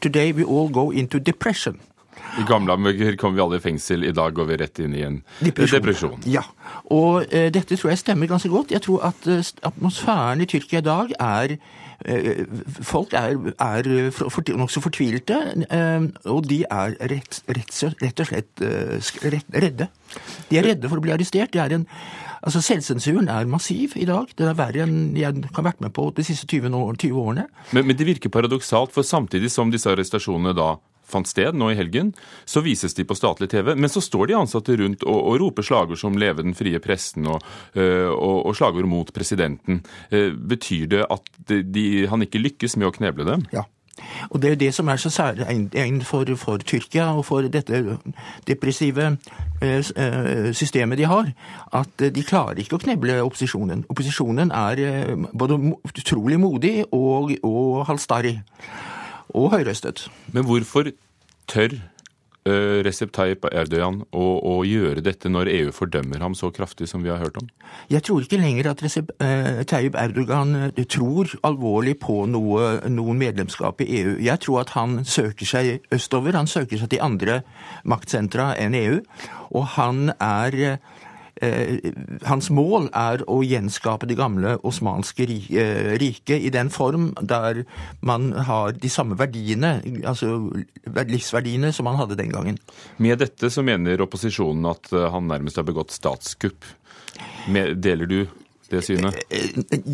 Today 0.00 0.32
we 0.32 0.44
all 0.44 0.70
go 0.70 0.90
into 0.90 1.18
depression. 1.18 1.80
I 2.38 2.46
gamle 2.48 2.76
dager 2.78 3.18
kom 3.20 3.34
vi 3.34 3.42
alle 3.42 3.58
i 3.58 3.64
fengsel, 3.64 4.06
i 4.06 4.14
dag 4.16 4.34
går 4.36 4.50
vi 4.52 4.58
rett 4.62 4.82
inn 4.84 4.94
i 4.94 5.04
en 5.06 5.20
depresjon. 5.40 5.80
depresjon. 5.80 6.24
Ja, 6.30 6.44
og 6.94 7.26
dette 7.26 7.76
tror 7.76 7.90
jeg 7.92 8.02
stemmer 8.02 8.30
ganske 8.30 8.50
godt. 8.52 8.74
Jeg 8.74 8.84
tror 8.86 9.08
at 9.10 9.26
atmosfæren 9.66 10.44
i 10.44 10.48
Tyrkia 10.50 10.84
i 10.84 10.86
dag 10.86 11.14
er 11.18 11.56
Eh, 12.04 12.46
folk 12.82 13.12
er, 13.12 13.36
er 13.60 14.10
for, 14.10 14.42
nokså 14.56 14.80
fortvilte, 14.80 15.36
eh, 15.68 16.06
og 16.32 16.48
de 16.48 16.62
er 16.64 16.96
rett, 17.12 17.42
rett, 17.52 17.74
rett 18.00 18.22
og 18.24 18.30
slett 18.30 18.64
eh, 18.64 19.36
redde. 19.52 19.90
De 20.48 20.58
er 20.58 20.70
redde 20.70 20.88
for 20.88 21.00
å 21.00 21.04
bli 21.04 21.12
arrestert. 21.16 21.52
Det 21.52 21.62
er 21.62 21.80
en 21.80 21.88
Altså 22.40 22.62
Selvsensuren 22.64 23.26
er 23.28 23.44
massiv 23.52 23.92
i 24.00 24.06
dag. 24.08 24.30
Den 24.38 24.48
er 24.48 24.54
verre 24.56 24.86
enn 24.86 25.10
jeg 25.12 25.42
kan 25.52 25.58
ha 25.58 25.66
vært 25.66 25.82
med 25.84 25.92
på 25.92 26.06
de 26.16 26.24
siste 26.24 26.46
20, 26.48 26.72
år, 26.72 26.96
20 26.96 27.18
årene. 27.20 27.42
Men, 27.76 27.84
men, 27.84 27.98
det 27.98 28.06
virker 28.08 28.32
paradoksalt, 28.32 28.94
for 28.94 29.04
samtidig 29.04 29.50
som 29.52 29.68
disse 29.68 29.90
arrestasjonene 29.92 30.54
da 30.56 30.70
fant 31.10 31.28
sted 31.28 31.56
nå 31.56 31.70
i 31.72 31.78
helgen, 31.78 32.12
så 32.48 32.62
vises 32.64 32.94
de 32.96 33.06
på 33.06 33.16
statlig 33.18 33.50
TV. 33.52 33.74
Men 33.74 33.92
så 33.92 34.02
står 34.04 34.30
de 34.30 34.38
ansatte 34.38 34.76
rundt 34.80 35.04
og, 35.06 35.18
og 35.18 35.40
roper 35.42 35.66
slagord 35.66 36.00
som 36.00 36.16
'Leve 36.18 36.44
den 36.44 36.54
frie 36.54 36.78
pressen' 36.78 37.28
og, 37.28 37.42
øh, 37.74 38.10
og, 38.10 38.46
og 38.46 38.56
slagord 38.56 38.88
mot 38.88 39.12
presidenten. 39.12 39.82
Eh, 40.10 40.32
betyr 40.32 40.86
det 40.86 41.04
at 41.10 41.28
de, 41.48 42.06
han 42.06 42.22
ikke 42.22 42.42
lykkes 42.42 42.76
med 42.76 42.90
å 42.90 42.96
kneble 42.96 43.26
dem? 43.28 43.46
Ja. 43.52 43.66
Og 44.30 44.40
Det 44.42 44.50
er 44.50 44.54
det 44.54 44.74
som 44.74 44.88
er 44.88 44.96
så 44.96 45.10
særegent 45.10 46.06
for, 46.06 46.24
for, 46.36 46.56
Tyrkia 46.56 47.10
og 47.12 47.24
for 47.24 47.42
dette 47.42 47.98
depressive 48.46 49.16
eh, 49.60 50.52
systemet 50.56 50.98
de 50.98 51.04
har, 51.04 51.32
at 51.72 52.06
de 52.14 52.24
klarer 52.24 52.62
ikke 52.62 52.78
å 52.78 52.80
kneble 52.80 53.18
opposisjonen. 53.20 53.84
Opposisjonen 53.92 54.50
er 54.50 55.16
både 55.32 55.58
utrolig 55.84 56.40
modig 56.40 56.84
og, 56.92 57.36
og 57.44 57.84
halvstarrig 57.90 58.38
og 59.34 59.54
høyrøstet. 59.54 60.06
Men 60.34 60.46
hvorfor 60.48 60.90
tør 61.50 61.74
uh, 62.48 62.78
Recep 62.86 63.12
Tayyip 63.16 63.46
Erdogan 63.50 64.02
å, 64.10 64.26
å, 64.38 64.54
gjøre 64.66 65.02
dette 65.04 65.30
når 65.32 65.50
EU 65.52 65.74
fordømmer 65.74 66.22
ham 66.24 66.36
så 66.38 66.52
kraftig 66.54 66.88
som 66.90 67.04
vi 67.04 67.12
har 67.12 67.20
hørt 67.22 67.40
om? 67.40 67.48
Jeg 67.90 68.04
tror 68.06 68.24
ikke 68.24 68.40
lenger 68.40 68.70
at 68.72 68.84
Recep 68.84 69.12
uh, 69.22 69.62
Tayyip 69.68 69.98
Erdogan 69.98 70.56
uh, 70.70 70.82
tror 70.86 71.34
alvorlig 71.46 71.98
på 72.02 72.22
noe, 72.30 72.72
noen 72.88 73.20
medlemskap 73.20 73.82
i 73.84 73.90
EU. 74.00 74.16
Jeg 74.22 74.44
tror 74.46 74.64
at 74.64 74.74
han 74.78 75.02
søker 75.04 75.52
seg 75.54 75.92
østover. 75.94 76.38
Han 76.38 76.50
søker 76.50 76.80
seg 76.80 76.94
til 76.94 77.04
andre 77.04 77.42
maktsentra 77.84 78.52
enn 78.60 78.78
EU. 78.78 78.98
Og 79.50 79.72
han 79.76 80.12
er 80.16 80.58
Eh, 80.60 81.09
hans 82.26 82.50
mål 82.52 82.90
er 82.96 83.22
å 83.30 83.40
gjenskape 83.44 84.08
det 84.10 84.18
gamle 84.18 84.56
osmanske 84.66 85.24
eh, 85.24 85.92
riket 86.00 86.44
i 86.44 86.52
den 86.52 86.70
form 86.72 87.10
der 87.20 87.62
man 88.04 88.30
har 88.48 88.76
de 88.76 88.90
samme 88.92 89.16
verdiene, 89.20 89.78
altså 90.04 90.50
livsverdiene, 90.84 91.72
som 91.72 91.88
man 91.88 91.98
hadde 92.00 92.18
den 92.20 92.32
gangen. 92.34 92.60
Med 92.98 93.20
dette 93.22 93.50
så 93.52 93.64
mener 93.66 94.04
opposisjonen 94.04 94.68
at 94.70 94.92
eh, 94.92 95.08
han 95.12 95.30
nærmest 95.30 95.60
har 95.60 95.68
begått 95.68 95.94
statskupp. 95.96 96.68
Deler 97.50 98.08
du 98.08 98.20
det 98.70 98.82
synet? 98.86 99.16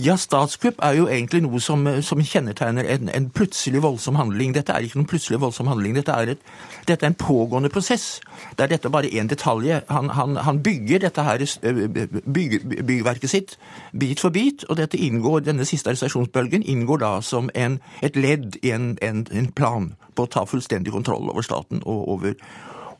Ja, 0.04 0.16
statskupp 0.21 0.80
er 0.85 0.97
jo 0.99 1.09
egentlig 1.09 1.42
noe 1.45 1.61
som, 1.62 1.85
som 2.04 2.23
kjennetegner 2.23 2.88
en, 2.95 3.11
en, 3.12 3.28
plutselig 3.35 3.83
voldsom 3.85 4.18
handling. 4.21 4.54
Dette 4.56 4.75
er 4.75 4.87
ikke 4.87 5.00
noen 5.00 5.11
plutselig 5.11 5.40
voldsom 5.42 5.71
handling. 5.71 5.97
Dette 5.99 6.14
er, 6.14 6.35
et, 6.37 6.47
dette 6.88 7.06
er 7.06 7.12
en 7.12 7.18
pågående 7.18 7.71
prosess. 7.73 8.21
Det 8.56 8.66
er 8.66 8.75
dette 8.75 8.92
bare 8.92 9.11
én 9.12 9.30
detalj. 9.30 9.73
Han, 9.90 10.11
han, 10.16 10.37
han, 10.47 10.62
bygger 10.62 11.04
dette 11.06 11.23
her 11.26 11.45
bygge, 12.25 12.61
byggverket 12.87 13.30
sitt 13.30 13.56
bit 13.92 14.21
for 14.21 14.35
bit, 14.35 14.64
og 14.68 14.76
dette 14.80 14.99
inngår, 14.99 15.45
denne 15.47 15.64
siste 15.68 15.90
arrestasjonsbølgen 15.92 16.64
inngår 16.66 17.02
da 17.02 17.12
som 17.25 17.50
en, 17.54 17.80
et 18.02 18.16
ledd 18.16 18.59
i 18.62 18.73
en, 18.76 18.95
en 19.02 19.52
plan 19.56 19.92
på 20.16 20.25
å 20.25 20.33
ta 20.33 20.45
fullstendig 20.49 20.95
kontroll 20.95 21.28
over 21.30 21.45
staten 21.45 21.83
og 21.85 22.09
over, 22.16 22.37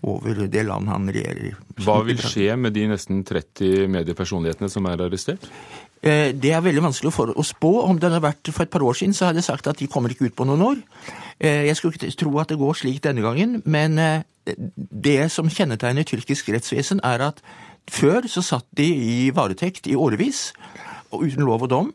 over 0.03 0.47
det 0.51 0.63
land 0.67 0.89
han 0.91 1.09
regjerer 1.09 1.51
i. 1.51 1.53
Hva 1.85 2.01
vil 2.07 2.21
skje 2.21 2.53
med 2.61 2.77
de 2.77 2.87
nesten 2.91 3.23
30 3.27 3.89
mediepersonlighetene 3.93 4.71
som 4.73 4.89
er 4.91 5.05
arrestert? 5.07 5.49
Eh, 6.05 6.33
det 6.37 6.53
er 6.53 6.65
veldig 6.65 6.85
vanskelig 6.85 7.13
for 7.15 7.33
å 7.33 7.45
spå. 7.47 7.73
Om 7.87 7.99
det 7.99 8.11
hadde 8.11 8.25
vært 8.25 8.53
for 8.53 8.67
et 8.67 8.73
par 8.73 8.85
år 8.85 8.99
siden, 8.99 9.17
så 9.17 9.29
hadde 9.29 9.41
jeg 9.43 9.49
sagt 9.49 9.71
at 9.71 9.81
de 9.81 9.89
kommer 9.91 10.13
ikke 10.13 10.29
ut 10.29 10.37
på 10.37 10.47
noen 10.49 10.65
år. 10.67 10.83
Eh, 11.41 11.67
jeg 11.69 11.79
skulle 11.79 11.97
ikke 11.97 12.13
tro 12.21 12.37
at 12.43 12.53
det 12.53 12.61
går 12.61 12.79
slik 12.83 13.03
denne 13.05 13.25
gangen, 13.25 13.63
men 13.65 13.99
eh, 13.99 14.23
det 14.47 15.31
som 15.35 15.51
kjennetegner 15.51 16.07
tyrkisk 16.07 16.53
rettsvesen, 16.55 17.03
er 17.05 17.31
at 17.31 17.43
før 17.91 18.29
så 18.31 18.43
satt 18.45 18.67
de 18.77 18.87
i 18.87 19.19
varetekt 19.35 19.89
i 19.91 19.97
årevis, 19.99 20.53
uten 21.17 21.47
lov 21.47 21.67
og 21.67 21.71
dom. 21.71 21.93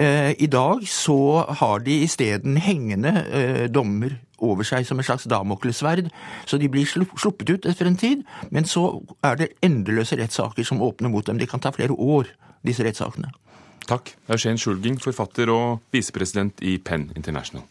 I 0.00 0.46
dag 0.48 0.86
så 0.88 1.44
har 1.60 1.82
de 1.84 1.98
isteden 2.06 2.56
hengende 2.56 3.68
dommer 3.68 4.14
over 4.40 4.64
seg 4.64 4.86
som 4.88 5.00
et 5.00 5.04
slags 5.04 5.26
damoklesverd. 5.28 6.08
Så 6.48 6.56
de 6.60 6.70
blir 6.72 6.88
sluppet 6.88 7.52
ut 7.52 7.68
etter 7.68 7.90
en 7.90 7.98
tid, 8.00 8.24
men 8.48 8.64
så 8.68 9.02
er 9.26 9.36
det 9.36 9.50
endeløse 9.66 10.16
rettssaker 10.16 10.64
som 10.64 10.80
åpner 10.80 11.12
mot 11.12 11.26
dem. 11.26 11.36
Det 11.36 11.50
kan 11.50 11.60
ta 11.60 11.72
flere 11.74 11.92
år, 11.92 12.30
disse 12.64 12.84
rettssakene. 12.86 13.32
Takk. 13.90 14.14
Eugen 14.30 14.60
Schulging, 14.60 14.96
forfatter 15.02 15.50
og 15.52 15.80
visepresident 15.92 16.62
i 16.62 16.78
Penn 16.78 17.08
International. 17.18 17.64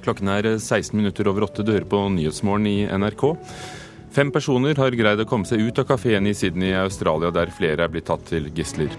Klokken 0.00 0.30
er 0.32 0.48
16 0.56 0.96
minutter 0.96 1.28
over 1.28 1.46
åtte. 1.46 1.64
Du 1.64 1.72
hører 1.74 1.88
på 1.88 2.00
Nyhetsmorgen 2.12 2.66
i 2.66 2.78
NRK. 2.88 3.24
Fem 4.10 4.32
personer 4.34 4.74
har 4.80 4.96
greid 4.98 5.22
å 5.22 5.28
komme 5.28 5.46
seg 5.46 5.62
ut 5.62 5.78
av 5.78 5.86
kafeen 5.92 6.26
i 6.26 6.34
Sydney 6.34 6.72
i 6.72 6.80
Australia, 6.80 7.30
der 7.30 7.52
flere 7.54 7.86
er 7.86 7.92
blitt 7.92 8.08
tatt 8.10 8.24
til 8.32 8.48
gisler. 8.56 8.90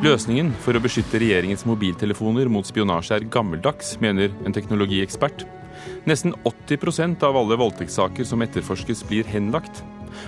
Løsningen 0.00 0.54
for 0.64 0.72
å 0.72 0.80
beskytte 0.82 1.20
regjeringens 1.20 1.66
mobiltelefoner 1.68 2.48
mot 2.48 2.66
spionasje 2.66 3.18
er 3.18 3.26
gammeldags, 3.28 3.98
mener 4.00 4.32
en 4.46 4.54
teknologiekspert. 4.56 5.44
Nesten 6.08 6.32
80% 6.48 7.22
av 7.26 7.36
alle 7.36 7.58
voldtektssaker 7.60 8.24
som 8.24 8.42
etterforskes, 8.42 9.04
blir 9.10 9.28
henlagt. 9.28 9.82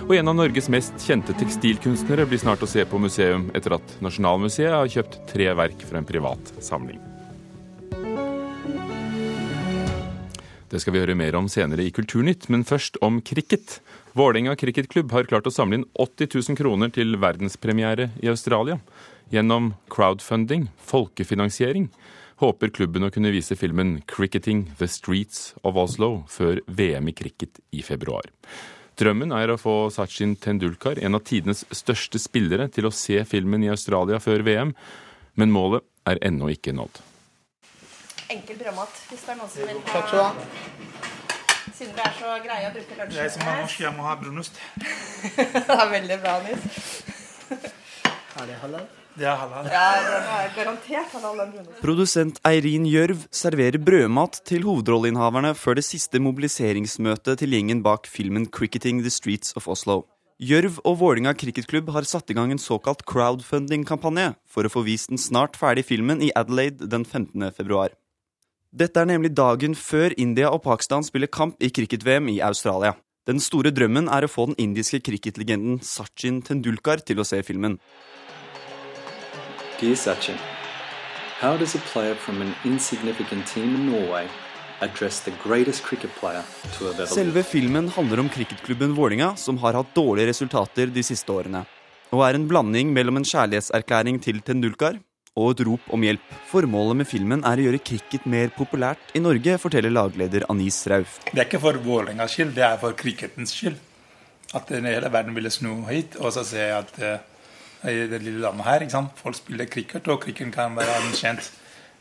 Og 0.05 0.15
en 0.17 0.29
av 0.29 0.37
Norges 0.37 0.69
mest 0.73 1.01
kjente 1.01 1.33
tekstilkunstnere 1.39 2.27
blir 2.29 2.41
snart 2.41 2.63
å 2.65 2.69
se 2.69 2.85
på 2.85 3.01
museum 3.01 3.49
etter 3.57 3.77
at 3.79 3.97
Nasjonalmuseet 4.05 4.73
har 4.75 4.91
kjøpt 4.91 5.19
tre 5.33 5.49
verk 5.57 5.85
fra 5.89 6.01
en 6.01 6.07
privat 6.07 6.53
samling. 6.63 7.01
Det 10.69 10.81
skal 10.81 10.95
vi 10.95 11.01
høre 11.03 11.15
mer 11.15 11.35
om 11.37 11.45
senere 11.47 11.85
i 11.85 11.91
Kulturnytt, 11.93 12.49
men 12.51 12.65
først 12.67 12.97
om 13.05 13.21
cricket. 13.23 13.79
Vålerenga 14.17 14.55
cricketklubb 14.59 15.13
har 15.15 15.27
klart 15.29 15.45
å 15.47 15.53
samle 15.53 15.79
inn 15.79 15.85
80 15.93 16.31
000 16.33 16.57
kroner 16.59 16.91
til 16.91 17.15
verdenspremiere 17.21 18.09
i 18.23 18.31
Australia. 18.31 18.79
Gjennom 19.29 19.73
crowdfunding, 19.89 20.67
folkefinansiering, 20.85 21.89
håper 22.37 22.69
klubben 22.69 23.07
å 23.07 23.09
kunne 23.09 23.31
vise 23.33 23.55
filmen 23.57 24.01
'Cricketing 24.05 24.67
The 24.77 24.87
Streets 24.87 25.55
of 25.63 25.75
Oslo' 25.75 26.27
før 26.29 26.61
VM 26.67 27.09
i 27.09 27.13
cricket 27.13 27.59
i 27.71 27.81
februar. 27.81 28.29
Drømmen 28.95 29.33
er 29.35 29.51
å 29.51 29.57
få 29.59 29.89
Sachin 29.91 30.35
Tendulkar, 30.35 31.01
en 31.03 31.17
av 31.17 31.23
tidenes 31.27 31.65
største 31.71 32.21
spillere, 32.21 32.69
til 32.71 32.85
å 32.87 32.93
se 32.93 33.23
filmen 33.25 33.63
i 33.63 33.71
Australia 33.73 34.21
før 34.23 34.45
VM, 34.45 34.75
men 35.35 35.51
målet 35.51 35.83
er 36.07 36.21
ennå 36.21 36.47
ikke 36.53 36.71
nådd. 36.71 37.01
Enkel 38.29 38.61
brødmat, 38.61 39.01
hvis 39.09 39.25
det 39.25 39.33
er 39.33 39.41
noen 39.41 39.49
som 39.49 39.65
vil 39.65 39.81
ha 39.81 39.89
Takk 39.89 40.07
skal 40.07 40.17
du 40.17 40.23
ha. 40.23 40.31
Siden 41.75 41.95
dere 41.97 42.07
er 42.07 42.15
så 42.21 42.37
greie 42.45 42.69
å 42.69 42.73
bruke 42.77 42.99
lunsjen 43.01 43.19
Jeg 43.19 43.33
som 43.33 43.49
er 43.49 43.59
norsk, 43.59 43.81
jeg 43.81 43.97
må 43.97 44.05
ha 44.05 44.15
brunost. 44.21 44.61
det 45.35 45.79
er 45.81 45.91
veldig 45.97 46.21
bra, 46.21 46.37
Nils. 46.45 47.74
Er 48.41 48.47
det 48.49 48.55
halal? 48.61 48.87
Det 49.15 49.27
er 49.31 49.37
halal. 49.39 49.67
Ja, 49.71 49.83
den 50.03 50.25
er 50.35 50.49
garantert 50.55 51.13
halal. 51.15 51.53
Produsent 51.81 52.41
Eirin 52.47 52.87
Gjørv 52.89 53.21
serverer 53.31 53.79
brødmat 53.79 54.41
til 54.45 54.65
hovedrolleinnehaverne 54.67 55.53
før 55.55 55.79
det 55.79 55.85
siste 55.87 56.19
mobiliseringsmøtet 56.19 57.39
til 57.39 57.55
gjengen 57.55 57.83
bak 57.83 58.07
filmen 58.11 58.47
'Cricketing 58.47 59.01
the 59.01 59.09
Streets 59.09 59.55
of 59.55 59.67
Oslo'. 59.67 60.03
Gjørv 60.35 60.81
og 60.83 60.97
Vålinga 60.99 61.31
cricketklubb 61.31 61.93
har 61.95 62.03
satt 62.03 62.29
i 62.29 62.35
gang 62.35 62.51
en 62.51 62.59
såkalt 62.59 63.05
crowdfunding-kampanje 63.07 64.33
for 64.45 64.67
å 64.67 64.71
få 64.73 64.83
vist 64.83 65.07
den 65.07 65.17
snart 65.17 65.55
ferdige 65.55 65.87
filmen 65.87 66.19
i 66.19 66.33
Adelaide 66.35 66.89
den 66.91 67.05
15. 67.05 67.53
februar. 67.55 67.95
Dette 68.75 68.99
er 68.99 69.07
nemlig 69.07 69.31
dagen 69.31 69.75
før 69.79 70.11
India 70.19 70.49
og 70.51 70.65
Pakistan 70.65 71.07
spiller 71.07 71.31
kamp 71.31 71.55
i 71.63 71.69
cricket-VM 71.71 72.27
i 72.33 72.41
Australia. 72.43 72.97
Den 73.25 73.39
store 73.39 73.71
drømmen 73.71 74.09
er 74.11 74.25
å 74.25 74.29
få 74.29 74.49
den 74.49 74.59
indiske 74.59 74.99
cricketlegenden 74.99 75.79
Sachin 75.79 76.41
Tendulkar 76.43 76.99
til 76.99 77.23
å 77.23 77.25
se 77.25 77.39
filmen. 77.41 77.79
Dear 79.79 79.95
Sachin, 79.95 80.37
how 81.41 81.57
does 81.57 81.75
a 81.75 81.79
player 81.91 82.15
from 82.15 82.41
an 82.41 82.55
insignificant 82.63 83.45
team 83.45 83.75
in 83.75 83.91
Norway 83.91 84.27
address 84.79 85.19
the 85.25 85.33
greatest 85.43 85.83
cricket 85.83 86.15
player 86.19 86.43
to 86.77 86.85
have 86.85 86.95
ever 86.95 87.07
Selve 87.11 87.43
filmen 87.43 87.89
handler 87.89 88.19
om 88.19 88.29
cricketklubben 88.29 88.93
Vålinga, 88.95 89.35
som 89.35 89.57
har 89.57 89.73
hatt 89.73 89.91
dårlige 89.95 90.29
resultater 90.29 90.87
de 90.87 91.03
siste 91.03 91.27
årene, 91.31 91.65
og 92.15 92.23
er 92.23 92.39
en 92.39 92.47
blanding 92.47 92.95
mellom 92.95 93.19
en 93.19 93.27
kjærlighetserklæring 93.27 94.21
til 94.23 94.39
Tendulkar 94.47 95.01
og 95.35 95.51
et 95.51 95.65
rop 95.67 95.91
om 95.91 96.07
hjelp. 96.07 96.33
Formålet 96.47 97.01
med 97.03 97.11
filmen 97.11 97.43
er 97.43 97.59
å 97.59 97.67
gjøre 97.67 97.83
cricket 97.91 98.31
mer 98.31 98.55
populært 98.55 99.11
i 99.11 99.25
Norge, 99.27 99.59
forteller 99.59 99.91
lagleder 99.91 100.47
Anis 100.47 100.85
Rauf. 100.87 101.19
Det 101.33 101.35
er 101.35 101.49
ikke 101.49 101.65
for 101.67 101.83
Vålerengas 101.83 102.39
skyld, 102.39 102.55
det 102.55 102.63
er 102.71 102.79
for 102.79 102.95
cricketens 102.95 103.51
skyld. 103.51 103.75
At 104.55 104.71
hele 104.71 105.11
verden 105.11 105.35
ville 105.35 105.51
snu 105.51 105.81
hit, 105.91 106.15
og 106.15 106.31
så 106.31 106.47
se 106.47 106.69
at 106.71 106.99
uh, 107.03 107.17
i 107.83 108.07
det 108.09 108.21
lille 108.23 108.41
landet 108.43 108.65
her, 108.65 108.85
ikke 108.85 108.95
sant? 108.95 109.15
folk 109.19 109.37
spiller 109.37 109.69
cricket, 109.69 110.07
og 110.07 110.21
cricket 110.23 110.53
kan 110.55 110.75
være 110.77 110.99
anerkjent 111.01 111.51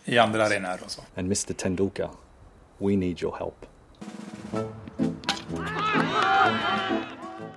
i 0.06 0.18
andre 0.20 0.46
arenaer 0.46 0.84
også. 0.84 1.04
And 1.16 1.28
Mr. 1.28 1.54
Tenduka, 1.56 2.08
we 2.80 2.96
need 2.96 3.22
your 3.22 3.36
help. 3.38 3.66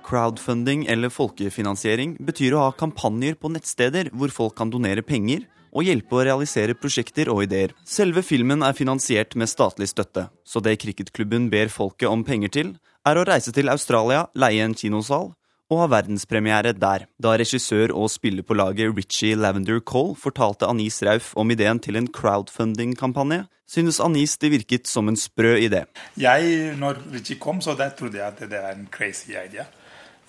Crowdfunding 0.08 0.86
eller 0.88 1.12
folkefinansiering 1.12 2.16
betyr 2.24 2.56
å 2.56 2.64
ha 2.64 2.72
kampanjer 2.72 3.36
på 3.36 3.50
nettsteder 3.52 4.08
hvor 4.16 4.32
folk 4.32 4.56
kan 4.56 4.72
donere 4.72 5.04
penger 5.04 5.44
og 5.68 5.84
hjelpe 5.84 6.16
å 6.16 6.24
realisere 6.24 6.76
prosjekter 6.78 7.28
og 7.28 7.42
ideer. 7.44 7.74
Selve 7.84 8.22
filmen 8.24 8.64
er 8.64 8.76
finansiert 8.76 9.36
med 9.36 9.50
statlig 9.52 9.90
støtte, 9.92 10.30
så 10.48 10.64
det 10.64 10.78
cricketklubben 10.80 11.50
ber 11.52 11.68
folket 11.68 12.08
om 12.08 12.24
penger 12.24 12.54
til, 12.56 12.70
er 13.04 13.20
å 13.20 13.26
reise 13.28 13.52
til 13.52 13.68
Australia, 13.68 14.24
leie 14.32 14.64
en 14.64 14.76
kinosal 14.76 15.34
og 15.68 15.82
har 15.82 15.90
verdenspremiere 15.92 16.72
der. 16.72 17.06
Da 17.20 17.34
regissør 17.36 17.92
og 17.92 18.10
spiller 18.10 18.42
på 18.42 18.56
laget 18.56 18.94
Richie 18.96 19.36
Lavender 19.36 19.80
Cole 19.80 20.16
fortalte 20.16 20.66
Anis 20.66 21.02
Rauf 21.02 21.34
om 21.36 21.50
ideen 21.50 21.80
til 21.80 21.96
en 21.96 22.08
crowdfunding-kampanje, 22.08 23.44
synes 23.68 24.00
Anis 24.00 24.38
det 24.40 24.50
virket 24.50 24.88
som 24.88 25.08
en 25.08 25.16
sprø 25.16 25.58
idé. 25.60 25.84
Jeg, 26.16 26.76
når 26.76 27.02
Richie 27.12 27.38
kom, 27.38 27.60
så 27.60 27.74
der 27.76 27.92
trodde 27.98 28.18
jeg 28.18 28.26
at 28.26 28.40
det 28.40 28.58
er 28.58 28.72
en 28.72 28.88
crazy 28.90 29.36
idea. 29.36 29.68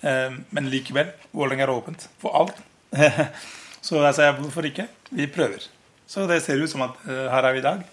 Ehm, 0.02 0.44
men 0.50 0.68
likevel, 0.72 1.12
Vålerenga 1.32 1.66
er 1.66 1.74
åpent 1.74 2.08
for 2.20 2.36
alt. 2.36 2.60
Så 3.82 4.00
jeg 4.04 4.14
sa 4.16 4.32
hvorfor 4.36 4.66
ikke? 4.68 4.86
Vi 5.10 5.26
prøver. 5.26 5.64
Så 6.06 6.26
det 6.28 6.42
ser 6.42 6.60
ut 6.60 6.70
som 6.70 6.82
at 6.84 7.00
eh, 7.08 7.28
her 7.32 7.46
er 7.48 7.52
vi 7.52 7.62
i 7.62 7.64
dag. 7.64 7.84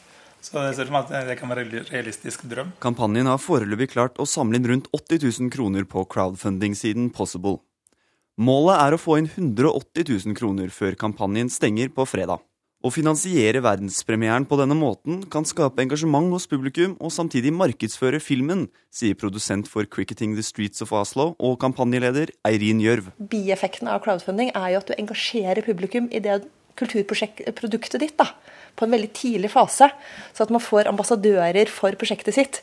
Så 0.48 0.62
det 0.63 0.75
ser 0.77 0.88
ut 0.88 0.94
som 0.94 1.00
at 1.01 1.10
det 1.27 1.36
kan 1.39 1.51
være 1.51 1.66
en 1.66 1.88
realistisk 1.92 2.46
drøm. 2.48 2.72
Kampanjen 2.84 3.27
har 3.27 3.42
foreløpig 3.42 3.89
klart 3.92 4.20
å 4.22 4.27
samle 4.30 4.62
inn 4.62 4.68
rundt 4.72 4.88
80 4.96 5.25
000 5.27 5.51
kroner 5.51 5.84
på 5.84 6.06
crowdfunding-siden 6.08 7.10
Possible. 7.16 7.60
Målet 8.39 8.77
er 8.80 8.96
å 8.96 9.01
få 9.01 9.18
inn 9.20 9.27
180 9.27 10.08
000 10.08 10.38
kroner 10.38 10.72
før 10.72 10.96
kampanjen 10.96 11.51
stenger 11.51 11.92
på 11.92 12.06
fredag. 12.08 12.46
Å 12.86 12.92
finansiere 12.94 13.60
verdenspremieren 13.66 14.46
på 14.48 14.60
denne 14.60 14.75
måten 14.77 15.24
kan 15.34 15.48
skape 15.50 15.82
engasjement 15.82 16.30
hos 16.32 16.46
publikum 16.48 16.94
og 17.01 17.12
samtidig 17.12 17.50
markedsføre 17.58 18.22
filmen, 18.22 18.68
sier 18.94 19.18
produsent 19.18 19.68
for 19.68 19.89
Cricketing 19.89 20.38
the 20.38 20.46
Streets 20.46 20.86
of 20.86 20.94
Oslo 20.96 21.32
og 21.42 21.58
kampanjeleder 21.63 22.32
Eirin 22.48 22.80
Gjørv. 22.80 23.10
Bieffekten 23.18 23.89
av 23.92 24.06
crowdfunding 24.06 24.54
er 24.54 24.75
jo 24.75 24.84
at 24.84 24.94
du 24.94 24.96
engasjerer 24.96 25.66
publikum 25.66 26.08
i 26.13 26.22
det 26.24 26.44
kulturproduktet 26.77 28.00
ditt 28.04 28.16
da, 28.22 28.30
på 28.77 28.86
en 28.86 28.93
veldig 28.93 29.10
tidlig 29.17 29.51
fase. 29.53 29.89
Så 30.34 30.46
at 30.46 30.53
man 30.53 30.63
får 30.63 30.89
ambassadører 30.91 31.72
for 31.74 31.98
prosjektet 32.00 32.38
sitt. 32.38 32.62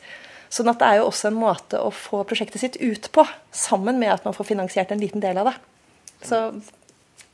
Sånn 0.54 0.70
at 0.70 0.78
det 0.80 0.86
er 0.86 1.00
jo 1.00 1.08
også 1.10 1.30
en 1.30 1.40
måte 1.40 1.80
å 1.82 1.90
få 1.90 2.22
prosjektet 2.28 2.62
sitt 2.62 2.78
ut 2.78 3.10
på, 3.14 3.24
sammen 3.50 3.98
med 3.98 4.12
at 4.14 4.26
man 4.26 4.36
får 4.36 4.52
finansiert 4.52 4.94
en 4.94 5.02
liten 5.02 5.22
del 5.24 5.40
av 5.42 5.50
det. 5.50 5.54
Så 6.24 6.38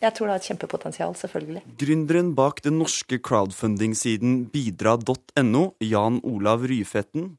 jeg 0.00 0.14
tror 0.16 0.30
det 0.30 0.32
har 0.32 0.40
et 0.40 0.48
kjempepotensial, 0.48 1.12
selvfølgelig. 1.18 1.62
Gründeren 1.82 2.32
bak 2.38 2.62
den 2.64 2.78
norske 2.80 3.18
crowdfunding-siden 3.20 4.46
bidra.no, 4.54 5.64
Jan 5.84 6.20
Olav 6.24 6.64
Ryfetten, 6.70 7.34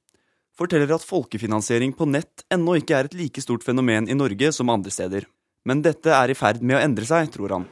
forteller 0.54 0.94
at 0.94 1.06
folkefinansiering 1.08 1.96
på 1.98 2.06
nett 2.12 2.46
ennå 2.54 2.78
ikke 2.78 3.00
er 3.00 3.10
et 3.10 3.18
like 3.18 3.42
stort 3.42 3.66
fenomen 3.66 4.06
i 4.06 4.18
Norge 4.18 4.52
som 4.54 4.70
andre 4.70 4.94
steder. 4.94 5.26
Men 5.66 5.82
dette 5.86 6.14
er 6.14 6.30
i 6.30 6.38
ferd 6.38 6.62
med 6.62 6.78
å 6.78 6.84
endre 6.86 7.08
seg, 7.10 7.34
tror 7.34 7.58
han. 7.58 7.70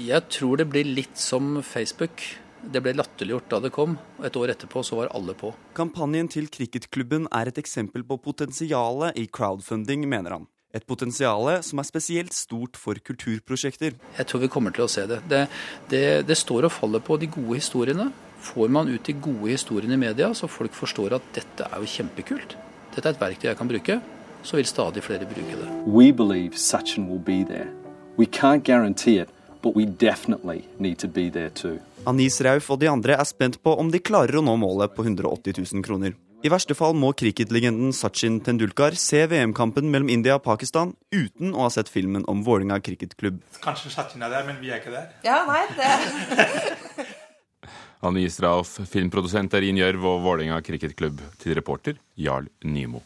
Jeg 0.00 0.26
tror 0.32 0.58
det 0.58 0.66
blir 0.72 0.88
litt 0.88 1.18
som 1.20 1.60
Facebook. 1.62 2.22
Det 2.62 2.80
ble 2.82 2.94
latterliggjort 2.94 3.48
da 3.50 3.58
det 3.64 3.72
kom, 3.74 3.96
og 4.20 4.26
et 4.26 4.36
år 4.38 4.52
etterpå 4.54 4.84
så 4.86 5.00
var 5.00 5.10
alle 5.16 5.34
på. 5.38 5.50
Kampanjen 5.74 6.30
til 6.30 6.46
cricketklubben 6.52 7.26
er 7.34 7.50
et 7.50 7.58
eksempel 7.58 8.04
på 8.06 8.20
potensialet 8.22 9.18
i 9.18 9.26
crowdfunding, 9.26 10.06
mener 10.08 10.38
han. 10.38 10.46
Et 10.72 10.84
potensial 10.88 11.50
som 11.66 11.82
er 11.82 11.88
spesielt 11.88 12.32
stort 12.32 12.78
for 12.80 12.96
kulturprosjekter. 12.96 13.98
Jeg 14.16 14.28
tror 14.28 14.44
vi 14.44 14.52
kommer 14.52 14.72
til 14.72 14.86
å 14.86 14.90
se 14.90 15.04
det. 15.10 15.20
Det, 15.28 15.42
det. 15.90 16.04
det, 16.28 16.38
står 16.38 16.68
og 16.68 16.72
faller 16.72 17.02
på 17.04 17.18
de 17.20 17.28
gode 17.34 17.58
historiene. 17.58 18.08
Får 18.42 18.72
man 18.72 18.88
ut 18.88 19.04
de 19.04 19.12
gode 19.12 19.52
historiene 19.52 19.98
i 19.98 20.00
media, 20.06 20.32
så 20.34 20.48
folk 20.48 20.72
forstår 20.74 21.18
at 21.18 21.28
dette 21.36 21.68
er 21.68 21.82
jo 21.82 21.92
kjempekult. 21.98 22.56
Dette 22.94 23.04
er 23.04 23.12
et 23.12 23.20
verktøy 23.20 23.50
jeg 23.50 23.60
kan 23.60 23.68
bruke, 23.68 24.00
så 24.42 24.58
vil 24.58 24.66
stadig 24.66 25.04
flere 25.04 25.28
bruke 25.28 25.60
det. 25.60 25.68
We 25.86 26.10
believe 26.10 26.56
Sachin 26.58 27.08
will 27.10 27.20
be 27.20 27.44
there. 27.44 27.68
We 28.16 28.26
can't 28.26 28.64
guarantee 28.64 29.18
it, 29.20 29.28
but 29.62 29.76
we 29.76 29.84
definitely 29.84 30.64
need 30.78 30.98
to 30.98 31.08
be 31.08 31.28
there 31.30 31.50
too. 31.50 31.78
Anis 32.02 32.40
Rauf 32.42 32.66
og 32.74 32.80
de 32.82 32.88
andre 32.90 33.14
er 33.14 33.26
spent 33.28 33.60
på 33.62 33.72
om 33.78 33.90
de 33.92 34.00
klarer 34.02 34.40
å 34.40 34.42
nå 34.42 34.56
målet 34.58 34.94
på 34.96 35.04
180 35.06 35.60
000 35.60 35.84
kroner. 35.86 36.16
I 36.42 36.50
verste 36.50 36.74
fall 36.74 36.96
må 36.98 37.12
cricketlegenden 37.14 37.92
Sachin 37.94 38.40
Tendulkar 38.42 38.96
se 38.98 39.20
VM-kampen 39.30 39.86
mellom 39.92 40.10
India 40.10 40.34
og 40.40 40.42
Pakistan 40.42 40.96
uten 41.14 41.54
å 41.54 41.68
ha 41.68 41.70
sett 41.70 41.92
filmen 41.92 42.26
om 42.26 42.42
Vålinga 42.42 42.80
cricketklubb. 42.82 43.38
Kanskje 43.62 43.94
Sachin 43.94 44.26
er 44.26 44.34
der, 44.34 44.48
men 44.48 44.58
vi 44.58 44.72
er 44.74 44.82
ikke 44.82 44.90
der. 44.90 45.12
Ja, 45.22 45.44
nei, 45.46 45.62
det... 45.78 47.06
Anis 48.08 48.40
Rauf, 48.42 48.80
filmprodusent 48.90 49.54
Erin 49.54 49.78
Gjørv 49.78 50.08
og 50.10 50.24
Vålinga 50.26 50.58
cricketklubb 50.66 51.22
til 51.38 51.54
reporter 51.54 52.02
Jarl 52.18 52.50
Nymo. 52.66 53.04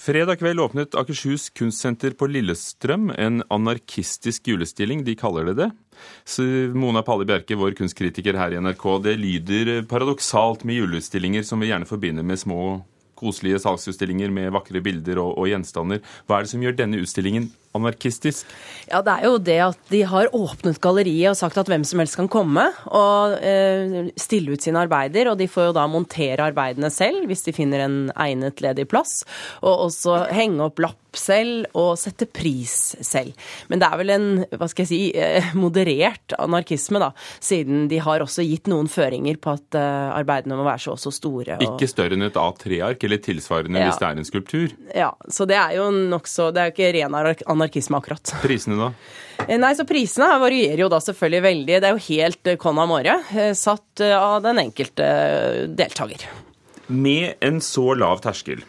Fredag 0.00 0.38
kveld 0.40 0.60
åpnet 0.64 0.94
Akershus 0.96 1.50
kunstsenter 1.52 2.14
på 2.16 2.24
Lillestrøm 2.32 3.10
en 3.20 3.42
anarkistisk 3.52 4.48
julestilling, 4.48 5.02
de 5.04 5.12
kaller 5.12 5.50
det 5.50 5.54
det. 5.58 5.66
Så 6.24 6.46
Mona 6.72 7.02
Palle 7.04 7.26
Bjerke, 7.28 7.58
vår 7.60 7.74
kunstkritiker 7.76 8.38
her 8.40 8.56
i 8.56 8.62
NRK, 8.64 8.86
det 9.04 9.14
lyder 9.20 9.82
paradoksalt 9.90 10.64
med 10.64 10.78
julestillinger 10.78 11.44
som 11.44 11.60
vi 11.60 11.68
gjerne 11.68 11.88
forbinder 11.90 12.24
med 12.24 12.40
små, 12.40 12.78
koselige 13.20 13.60
salgsutstillinger 13.60 14.32
med 14.32 14.48
vakre 14.56 14.80
bilder 14.80 15.20
og, 15.20 15.34
og 15.36 15.52
gjenstander. 15.52 16.00
Hva 16.24 16.38
er 16.38 16.48
det 16.48 16.54
som 16.54 16.64
gjør 16.64 16.80
denne 16.80 17.04
utstillingen 17.04 17.50
anarkistisk? 17.76 18.48
Ja, 18.90 19.00
Det 19.02 19.12
er 19.14 19.26
jo 19.28 19.38
det 19.38 19.58
at 19.62 19.78
de 19.92 20.02
har 20.02 20.30
åpnet 20.34 20.80
galleriet 20.82 21.30
og 21.32 21.38
sagt 21.38 21.58
at 21.60 21.70
hvem 21.70 21.84
som 21.86 22.02
helst 22.02 22.18
kan 22.18 22.30
komme 22.30 22.66
og 22.86 23.36
eh, 23.38 24.10
stille 24.18 24.54
ut 24.54 24.62
sine 24.62 24.82
arbeider. 24.82 25.30
Og 25.30 25.38
de 25.38 25.48
får 25.50 25.70
jo 25.70 25.76
da 25.76 25.86
montere 25.90 26.50
arbeidene 26.50 26.90
selv 26.90 27.28
hvis 27.30 27.46
de 27.46 27.54
finner 27.56 27.86
en 27.86 27.98
egnet 28.16 28.62
ledig 28.64 28.88
plass. 28.90 29.22
Og 29.62 29.86
også 29.90 30.24
henge 30.34 30.66
opp 30.66 30.82
lapp 31.10 31.18
selv 31.18 31.66
og 31.74 31.98
sette 31.98 32.26
pris 32.26 32.96
selv. 33.00 33.34
Men 33.68 33.80
det 33.80 33.88
er 33.88 33.98
vel 33.98 34.10
en 34.10 34.28
hva 34.54 34.68
skal 34.68 34.84
jeg 34.84 34.88
si, 34.88 35.00
eh, 35.14 35.42
moderert 35.54 36.34
anarkisme, 36.38 36.98
da. 36.98 37.12
Siden 37.40 37.88
de 37.88 37.98
har 37.98 38.20
også 38.20 38.42
gitt 38.46 38.68
noen 38.68 38.88
føringer 38.88 39.36
på 39.40 39.54
at 39.56 39.74
eh, 39.74 40.10
arbeidene 40.14 40.56
må 40.56 40.64
være 40.64 40.84
så 40.84 40.94
også 40.94 41.12
store. 41.12 41.58
Og... 41.58 41.76
Ikke 41.80 41.88
større 41.88 42.14
enn 42.14 42.22
et 42.22 42.36
A3-ark, 42.36 43.02
eller 43.04 43.18
tilsvarende 43.18 43.80
ja. 43.80 43.88
hvis 43.88 43.98
det 44.00 44.06
er 44.06 44.20
en 44.20 44.28
skulptur? 44.28 44.76
Ja, 44.94 45.10
så 45.28 45.46
det 45.46 45.56
er 45.56 45.76
jo 45.78 45.90
nokså 45.90 46.50
Det 46.52 46.60
er 46.60 46.70
jo 46.70 46.74
ikke 46.74 46.92
ren 46.94 47.16
anarkisme 47.16 47.98
akkurat. 47.98 48.34
Prisene, 48.44 48.78
da? 48.78 48.90
Eh, 49.46 49.58
nei, 49.58 49.72
så 49.74 49.86
Prisene 49.88 50.30
varierer 50.40 50.84
jo 50.84 50.90
da 50.92 51.00
selvfølgelig 51.02 51.46
veldig. 51.46 51.80
Det 51.80 51.90
er 51.90 51.96
jo 51.96 52.06
helt 52.10 52.52
con 52.60 52.78
amore, 52.78 53.18
satt 53.56 54.04
av 54.04 54.40
den 54.44 54.62
enkelte 54.62 55.08
deltaker. 55.76 56.28
Med 56.90 57.38
en 57.46 57.60
så 57.62 57.92
lav 57.94 58.22
terskel, 58.24 58.64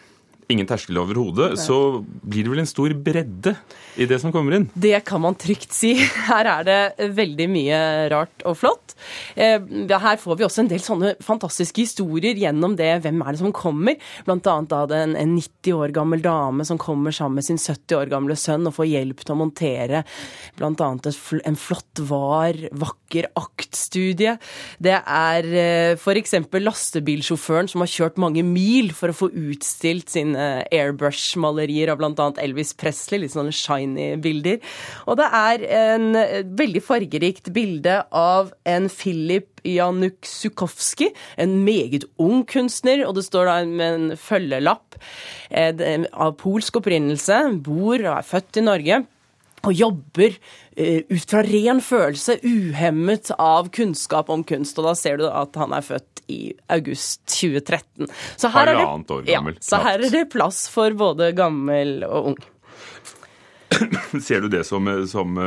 ingen 0.53 0.69
terskel 0.69 0.99
overhodet, 1.01 1.53
så 1.59 2.01
blir 2.01 2.45
det 2.45 2.53
vel 2.53 2.63
en 2.63 2.69
stor 2.69 2.93
bredde 2.93 3.55
i 3.99 4.07
det 4.09 4.21
som 4.21 4.33
kommer 4.33 4.57
inn? 4.57 4.69
Det 4.73 4.99
kan 5.07 5.23
man 5.23 5.37
trygt 5.39 5.73
si. 5.75 5.93
Her 6.29 6.49
er 6.57 6.67
det 6.67 7.11
veldig 7.17 7.47
mye 7.51 7.81
rart 8.13 8.45
og 8.47 8.57
flott. 8.59 8.95
Eh, 9.35 9.57
her 9.61 10.19
får 10.21 10.37
vi 10.37 10.45
også 10.45 10.63
en 10.63 10.69
del 10.69 10.81
sånne 10.83 11.13
fantastiske 11.23 11.83
historier 11.83 12.37
gjennom 12.37 12.75
det 12.77 12.91
hvem 13.03 13.21
er 13.23 13.33
det 13.33 13.41
som 13.41 13.53
kommer. 13.55 13.97
Blant 14.27 14.47
annet 14.51 14.71
da 14.71 15.01
en 15.01 15.35
90 15.35 15.77
år 15.77 15.93
gammel 15.95 16.21
dame 16.23 16.65
som 16.67 16.79
kommer 16.81 17.15
sammen 17.15 17.39
med 17.39 17.47
sin 17.47 17.59
70 17.61 17.97
år 17.97 18.11
gamle 18.11 18.37
sønn 18.39 18.67
og 18.69 18.75
får 18.77 18.89
hjelp 18.91 19.23
til 19.23 19.35
å 19.35 19.39
montere 19.41 20.03
blant 20.59 20.81
annet 20.83 21.09
en 21.47 21.57
flott 21.59 22.01
var, 22.07 22.57
vakker 22.71 23.29
aktstudie. 23.39 24.35
Det 24.81 24.97
er 24.99 25.49
eh, 25.51 25.93
f.eks. 25.97 26.37
lastebilsjåføren 26.53 27.71
som 27.71 27.83
har 27.83 27.91
kjørt 27.91 28.21
mange 28.21 28.43
mil 28.45 28.91
for 28.95 29.11
å 29.11 29.17
få 29.17 29.31
utstilt 29.31 30.11
sine 30.13 30.40
airbrush-malerier 30.71 31.91
av 31.91 32.01
bl.a. 32.01 32.29
Elvis 32.41 32.73
Presley. 32.77 33.21
litt 33.21 33.35
sånne 33.35 33.53
shiny-bilder. 33.55 34.59
Og 35.07 35.19
det 35.19 35.29
er 35.41 35.65
en 35.77 36.09
veldig 36.57 36.83
fargerikt 36.85 37.51
bilde 37.55 38.01
av 38.11 38.51
en 38.65 38.89
Philip 38.91 39.61
Januksukowski, 39.67 41.11
en 41.37 41.59
meget 41.65 42.07
ung 42.21 42.43
kunstner, 42.49 43.05
og 43.05 43.15
det 43.17 43.25
står 43.27 43.49
da 43.49 43.57
med 43.69 43.97
en 43.97 44.19
følgelapp 44.19 44.97
eh, 45.49 46.05
av 46.11 46.35
polsk 46.41 46.81
opprinnelse, 46.81 47.43
bor 47.61 47.99
og 48.01 48.13
er 48.17 48.29
født 48.33 48.61
i 48.61 48.65
Norge 48.65 49.03
og 49.61 49.75
jobber 49.77 50.35
uh, 50.35 51.01
ut 51.11 51.25
fra 51.29 51.43
ren 51.47 51.81
følelse, 51.83 52.39
uhemmet 52.45 53.33
av 53.37 53.69
kunnskap 53.75 54.31
om 54.33 54.45
kunst. 54.47 54.79
Og 54.79 54.89
da 54.89 54.95
ser 54.97 55.21
du 55.21 55.27
at 55.29 55.57
han 55.59 55.75
er 55.77 55.85
født 55.85 56.23
i 56.31 56.39
august 56.71 57.23
2013. 57.27 58.07
Så 58.39 58.51
her, 58.53 58.71
er 58.71 58.79
det, 58.79 59.19
ja, 59.31 59.43
så 59.59 59.81
her 59.83 60.05
er 60.05 60.13
det 60.13 60.25
plass 60.31 60.65
for 60.71 60.95
både 60.97 61.31
gammel 61.37 62.01
og 62.07 62.33
ung. 62.33 62.41
Ser 64.27 64.43
du 64.43 64.49
det 64.51 64.65
som, 64.67 64.87
som, 65.07 65.37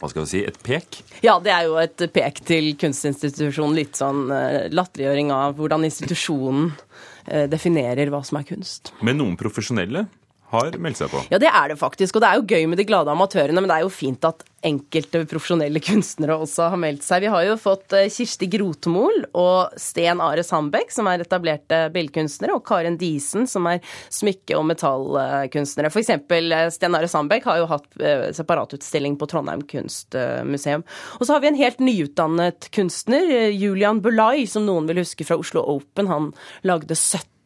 hva 0.00 0.08
skal 0.08 0.24
vi 0.24 0.30
si, 0.30 0.42
et 0.46 0.58
pek? 0.64 1.00
Ja, 1.24 1.38
det 1.42 1.52
er 1.52 1.66
jo 1.68 1.76
et 1.80 2.04
pek 2.14 2.40
til 2.48 2.72
kunstinstitusjonen. 2.80 3.76
Litt 3.76 3.98
sånn 4.00 4.26
uh, 4.32 4.68
latterliggjøring 4.72 5.32
av 5.34 5.58
hvordan 5.58 5.84
institusjonen 5.88 6.70
uh, 6.70 7.44
definerer 7.50 8.12
hva 8.12 8.22
som 8.26 8.40
er 8.40 8.48
kunst. 8.48 8.94
Men 9.04 9.20
noen 9.20 9.36
profesjonelle 9.40 10.06
har 10.50 10.78
meldt 10.82 11.00
seg 11.00 11.10
på? 11.12 11.22
Ja, 11.30 11.38
det 11.42 11.50
er 11.50 11.72
det 11.72 11.78
faktisk. 11.80 12.16
Og 12.16 12.24
det 12.24 12.30
er 12.30 12.40
jo 12.40 12.48
gøy 12.50 12.70
med 12.70 12.80
de 12.80 12.86
glade 12.88 13.12
amatørene, 13.12 13.60
men 13.60 13.70
det 13.70 13.76
er 13.78 13.86
jo 13.86 13.92
fint 13.92 14.24
at 14.26 14.42
enkelte 14.66 15.22
profesjonelle 15.28 15.80
kunstnere 15.84 16.36
også 16.40 16.68
har 16.72 16.80
meldt 16.80 17.04
seg. 17.06 17.24
Vi 17.24 17.30
har 17.32 17.46
jo 17.46 17.56
fått 17.60 17.94
eh, 17.96 18.10
Kirsti 18.12 18.48
Grotmol 18.52 19.22
og 19.38 19.76
Sten 19.80 20.20
Are 20.24 20.44
Sandbekk, 20.44 20.92
som 20.92 21.08
er 21.08 21.24
etablerte 21.24 21.82
billedkunstnere, 21.94 22.56
og 22.58 22.64
Karen 22.68 22.98
Disen, 23.00 23.46
som 23.50 23.68
er 23.70 23.80
smykke- 24.12 24.58
og 24.58 24.66
metallkunstnere. 24.68 25.92
For 25.92 26.02
eksempel 26.02 26.52
eh, 26.56 26.66
Sten 26.74 26.98
Are 26.98 27.08
Sandbekk 27.10 27.48
har 27.48 27.62
jo 27.62 27.70
hatt 27.70 27.88
eh, 28.02 28.26
separatutstilling 28.36 29.16
på 29.20 29.30
Trondheim 29.30 29.64
kunstmuseum. 29.70 30.84
Og 31.18 31.24
så 31.24 31.36
har 31.36 31.44
vi 31.44 31.52
en 31.52 31.60
helt 31.60 31.80
nyutdannet 31.84 32.70
kunstner, 32.76 33.32
Julian 33.54 34.02
Bulai, 34.04 34.44
som 34.50 34.66
noen 34.68 34.90
vil 34.90 35.04
huske 35.04 35.26
fra 35.28 35.40
Oslo 35.40 35.64
Open. 35.76 36.10
Han 36.10 36.32
lagde 36.68 36.98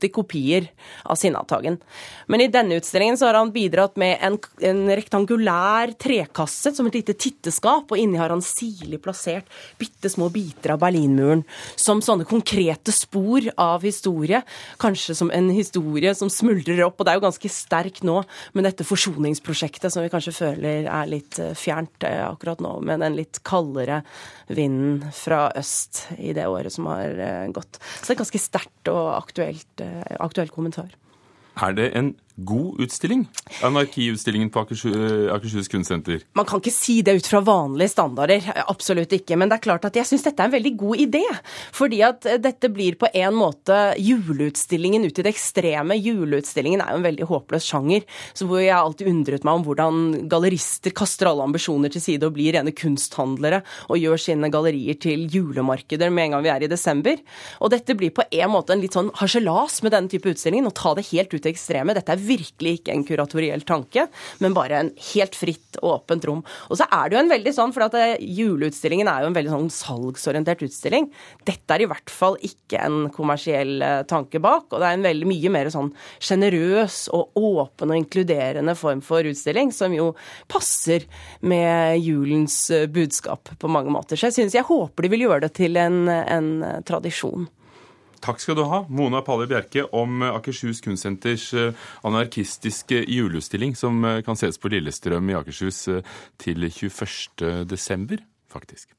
70 0.05 0.13
kopier 0.13 0.69
av 1.03 1.17
Sinnataggen. 1.17 1.79
Men 2.27 2.41
i 2.41 2.49
denne 2.49 2.79
utstillingen 2.79 3.19
så 3.19 3.27
har 3.27 3.35
han 3.35 3.53
bidratt 3.53 3.97
med 3.97 4.19
en, 4.21 4.39
en 4.61 4.89
rektangulær 4.89 5.95
trekasse 6.01 6.75
som 6.75 6.87
et 6.89 6.95
lite 6.95 7.15
titteskap, 7.15 7.91
og 7.91 7.99
inni 7.99 8.19
har 8.21 8.33
han 8.33 8.43
sirlig 8.45 9.01
plassert 9.05 9.49
bitte 9.79 10.11
små 10.11 10.31
biter 10.33 10.75
av 10.75 10.83
Berlinmuren 10.83 11.45
som 11.77 12.03
sånne 12.05 12.27
konkrete 12.29 12.93
spor 12.95 13.47
av 13.61 13.85
historie. 13.85 14.43
Kanskje 14.81 15.17
som 15.19 15.33
en 15.35 15.51
historie 15.55 16.15
som 16.15 16.33
smuldrer 16.33 16.85
opp, 16.87 16.99
og 16.99 17.07
det 17.07 17.15
er 17.15 17.21
jo 17.21 17.27
ganske 17.27 17.53
sterk 17.53 18.03
nå 18.07 18.21
med 18.55 18.69
dette 18.69 18.87
forsoningsprosjektet 18.87 19.93
som 19.93 20.05
vi 20.05 20.13
kanskje 20.13 20.37
føler 20.37 20.89
er 20.89 21.11
litt 21.11 21.39
eh, 21.43 21.55
fjernt 21.59 22.07
eh, 22.07 22.23
akkurat 22.27 22.63
nå, 22.65 22.79
med 22.85 23.05
den 23.05 23.19
litt 23.19 23.43
kaldere 23.47 24.03
vinden 24.49 25.03
fra 25.15 25.47
øst 25.57 26.05
i 26.19 26.35
det 26.37 26.47
året 26.51 26.73
som 26.73 26.89
har 26.91 27.21
eh, 27.21 27.47
gått. 27.55 27.79
Så 27.81 28.09
det 28.09 28.17
er 28.17 28.23
ganske 28.23 28.43
sterkt 28.43 28.93
og 28.93 29.15
aktuelt 29.17 29.85
aktuell 30.21 30.49
kommentar. 30.49 30.89
Er 31.63 31.73
det 31.73 31.97
en 31.97 32.17
god 32.37 32.81
utstilling? 32.81 33.25
Anarkiutstillingen 33.63 34.51
på 34.51 34.61
Akershus, 34.65 34.97
Akershus 35.33 35.69
kunstsenter? 35.71 36.25
Man 36.35 36.47
kan 36.49 36.61
ikke 36.63 36.73
si 36.75 36.99
det 37.07 37.15
ut 37.19 37.29
fra 37.31 37.41
vanlige 37.45 37.93
standarder, 37.93 38.49
absolutt 38.67 39.13
ikke. 39.15 39.39
Men 39.39 39.51
det 39.51 39.59
er 39.59 39.65
klart 39.69 39.87
at 39.87 39.99
jeg 39.99 40.09
syns 40.09 40.27
dette 40.27 40.43
er 40.43 40.51
en 40.51 40.57
veldig 40.57 40.73
god 40.81 41.03
idé. 41.05 41.23
Fordi 41.77 42.01
at 42.07 42.27
dette 42.43 42.71
blir 42.75 42.99
på 42.99 43.11
en 43.15 43.39
måte 43.39 43.79
juleutstillingen 44.03 45.07
ut 45.07 45.21
i 45.21 45.27
det 45.27 45.35
ekstreme. 45.35 45.99
Juleutstillingen 46.01 46.83
er 46.83 46.95
jo 46.95 47.01
en 47.03 47.07
veldig 47.07 47.29
håpløs 47.31 47.69
sjanger. 47.71 48.07
Så 48.35 48.49
hvor 48.51 48.63
jeg 48.63 48.75
alltid 48.75 49.13
undret 49.13 49.47
meg 49.47 49.61
om 49.61 49.67
hvordan 49.69 50.03
gallerister 50.31 50.95
kaster 50.97 51.31
alle 51.31 51.47
ambisjoner 51.47 51.93
til 51.95 52.03
side 52.03 52.27
og 52.27 52.35
blir 52.37 52.57
rene 52.59 52.75
kunsthandlere 52.75 53.63
og 53.89 54.01
gjør 54.01 54.21
sine 54.27 54.51
gallerier 54.53 54.99
til 55.01 55.29
julemarkeder 55.31 56.11
med 56.11 56.29
en 56.29 56.37
gang 56.37 56.47
vi 56.49 56.53
er 56.55 56.67
i 56.67 56.73
desember. 56.73 57.23
Og 57.63 57.71
dette 57.75 57.95
blir 57.99 58.15
på 58.15 58.27
en 58.27 58.53
måte 58.53 58.75
en 58.75 58.83
litt 58.83 58.97
sånn 58.97 59.13
harselas 59.21 59.81
med 59.85 59.95
denne 59.95 60.11
type 60.11 60.31
utstillingen, 60.31 60.69
å 60.69 60.75
ta 60.75 60.95
det 60.99 61.07
helt 61.13 61.33
ut 61.35 61.47
i 61.47 61.53
ekstreme. 61.53 61.95
Dette 61.97 62.15
er 62.15 62.24
virkelig 62.27 62.79
ikke 62.79 62.95
en 62.95 63.05
kuratoriell 63.07 63.65
tanke, 63.67 64.07
men 64.43 64.57
bare 64.57 64.81
en 64.81 64.91
helt 65.13 65.37
fritt, 65.39 65.79
og 65.83 65.99
åpent 65.99 66.27
rom. 66.29 66.43
Og 66.71 66.79
så 66.79 66.87
er 66.93 67.11
det 67.11 67.17
jo 67.17 67.23
en 67.23 67.33
veldig 67.33 67.53
sånn, 67.57 67.73
for 67.75 67.87
at 67.87 67.97
eh, 67.99 68.23
juleutstillingen 68.39 69.11
er 69.11 69.25
jo 69.25 69.31
en 69.31 69.37
veldig 69.37 69.53
sånn 69.53 69.73
salgsorientert 69.75 70.65
utstilling. 70.67 71.09
Dette 71.47 71.77
er 71.77 71.85
i 71.85 71.89
hvert 71.91 72.13
fall 72.13 72.39
ikke 72.47 72.83
en 72.85 73.09
kommersiell 73.15 73.83
eh, 73.85 74.03
tanke 74.11 74.41
bak, 74.43 74.69
og 74.71 74.81
det 74.81 74.91
er 74.91 74.99
en 74.99 75.09
veldig 75.09 75.31
mye 75.31 75.55
mer 75.55 75.73
sånn 75.75 75.91
sjenerøs 76.23 77.01
og 77.15 77.37
åpen 77.41 77.93
og 77.93 78.01
inkluderende 78.03 78.77
form 78.79 79.03
for 79.05 79.27
utstilling, 79.29 79.73
som 79.75 79.95
jo 79.97 80.13
passer 80.51 81.09
med 81.45 81.99
julens 82.03 82.59
eh, 82.75 82.89
budskap 82.91 83.55
på 83.59 83.73
mange 83.73 83.93
måter. 83.95 84.19
Så 84.19 84.31
jeg 84.31 84.39
synes, 84.39 84.57
jeg 84.59 84.69
håper 84.69 85.05
de 85.05 85.13
vil 85.15 85.27
gjøre 85.27 85.47
det 85.49 85.55
til 85.59 85.81
en, 85.81 86.07
en 86.09 86.51
tradisjon. 86.87 87.49
Takk 88.25 88.41
skal 88.41 88.57
du 88.57 88.63
ha, 88.65 88.79
Mona 88.89 89.21
Palle 89.21 89.45
Bjerke, 89.51 89.83
om 89.93 90.23
Akershus 90.25 90.81
Kunstsenters 90.81 91.51
eh, 91.53 91.75
anarkistiske 92.09 93.03
juleutstilling, 93.05 93.75
som 93.77 93.99
eh, 94.09 94.23
kan 94.25 94.39
ses 94.41 94.57
på 94.57 94.71
Lillestrøm 94.73 95.29
i 95.29 95.37
Akershus 95.37 95.83
eh, 95.93 96.15
til 96.41 96.65
21. 96.71 97.67
desember, 97.69 98.23
faktisk. 98.49 98.95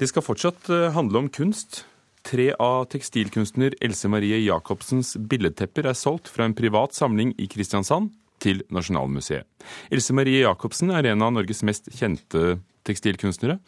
Det 0.00 0.08
skal 0.10 0.24
fortsatt 0.26 0.66
handle 0.96 1.20
om 1.22 1.28
kunst. 1.30 1.84
Tre 2.26 2.48
av 2.58 2.88
tekstilkunstner 2.90 3.76
Else 3.84 4.10
Marie 4.10 4.40
Jacobsens 4.42 5.12
billedtepper 5.14 5.86
er 5.86 5.94
solgt 5.94 6.26
fra 6.32 6.48
en 6.48 6.56
privat 6.58 6.96
samling 6.96 7.30
i 7.38 7.46
Kristiansand 7.52 8.10
til 8.42 8.64
Nasjonalmuseet. 8.74 9.46
Else 9.94 10.16
Marie 10.16 10.42
Jacobsen 10.42 10.90
er 10.90 11.12
en 11.12 11.22
av 11.22 11.36
Norges 11.36 11.62
mest 11.68 11.92
kjente 11.94 12.56
tekstilkunstnere. 12.88 13.60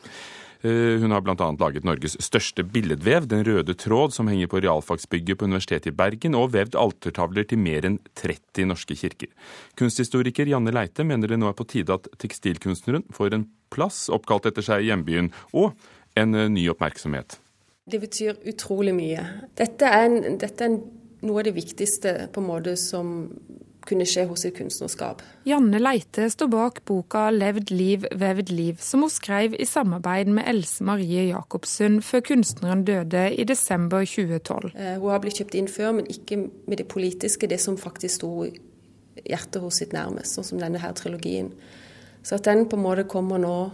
Eh, 0.62 0.97
hun 1.03 1.12
har 1.12 1.21
bl.a. 1.25 1.49
laget 1.61 1.85
Norges 1.85 2.16
største 2.23 2.64
billedvev, 2.64 3.27
Den 3.29 3.45
røde 3.45 3.75
tråd, 3.75 4.12
som 4.12 4.29
henger 4.29 4.49
på 4.49 4.61
realfagsbygget 4.64 5.38
på 5.38 5.45
Universitetet 5.45 5.92
i 5.92 5.97
Bergen, 5.97 6.35
og 6.35 6.53
vevd 6.55 6.79
altertavler 6.81 7.45
til 7.45 7.61
mer 7.61 7.85
enn 7.88 7.99
30 8.16 8.71
norske 8.71 8.97
kirker. 8.97 9.29
Kunsthistoriker 9.77 10.49
Janne 10.49 10.73
Leite 10.73 11.05
mener 11.05 11.29
det 11.29 11.40
nå 11.40 11.51
er 11.51 11.57
på 11.59 11.69
tide 11.69 11.95
at 11.95 12.09
tekstilkunstneren 12.19 13.05
får 13.12 13.37
en 13.37 13.49
plass 13.75 14.07
oppkalt 14.09 14.49
etter 14.49 14.64
seg 14.64 14.85
i 14.85 14.90
hjembyen, 14.90 15.33
og 15.53 15.77
en 16.16 16.35
eh, 16.35 16.49
ny 16.53 16.69
oppmerksomhet. 16.73 17.38
Det 17.87 18.01
betyr 18.03 18.40
utrolig 18.51 18.97
mye. 18.97 19.23
Dette 19.55 19.87
er, 19.87 20.09
en, 20.09 20.38
dette 20.40 20.64
er 20.64 20.79
noe 21.27 21.42
av 21.42 21.47
det 21.47 21.55
viktigste 21.57 22.16
på 22.33 22.42
en 22.42 22.49
måte 22.49 22.75
som 22.81 23.29
kunne 23.87 24.07
skje 24.09 24.27
hos 24.29 24.42
sitt 24.44 24.57
kunstnerskap. 24.59 25.22
Janne 25.46 25.79
Leite 25.81 26.29
står 26.31 26.51
bak 26.51 26.81
boka 26.88 27.31
'Levd 27.31 27.70
liv, 27.70 28.07
vevd 28.12 28.51
liv', 28.51 28.83
som 28.83 29.01
hun 29.01 29.11
skrev 29.11 29.55
i 29.55 29.64
samarbeid 29.64 30.29
med 30.29 30.49
Else 30.49 30.85
Marie 30.85 31.29
Jacobsen 31.29 32.03
før 32.03 32.20
kunstneren 32.20 32.85
døde 32.85 33.31
i 33.35 33.44
desember 33.44 34.05
2012. 34.05 34.72
Eh, 34.75 34.99
hun 34.99 35.11
har 35.11 35.20
blitt 35.20 35.40
kjøpt 35.40 35.55
inn 35.55 35.68
før, 35.68 35.92
men 35.92 36.07
ikke 36.07 36.37
med 36.66 36.77
det 36.77 36.88
politiske, 36.88 37.46
det 37.46 37.61
som 37.61 37.77
faktisk 37.77 38.14
sto 38.14 38.44
i 38.44 38.53
hjertet 39.25 39.62
hos 39.62 39.81
sitt 39.81 39.92
nærmest, 39.92 40.35
sånn 40.37 40.44
som 40.44 40.59
denne 40.61 40.79
her 40.79 40.92
trilogien. 40.92 41.53
Så 42.22 42.35
at 42.35 42.44
den 42.44 42.66
på 42.68 42.77
en 42.77 42.83
måte 42.83 43.07
kommer 43.09 43.38
nå 43.38 43.70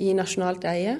i 0.00 0.12
nasjonalt 0.16 0.64
eie, 0.64 0.98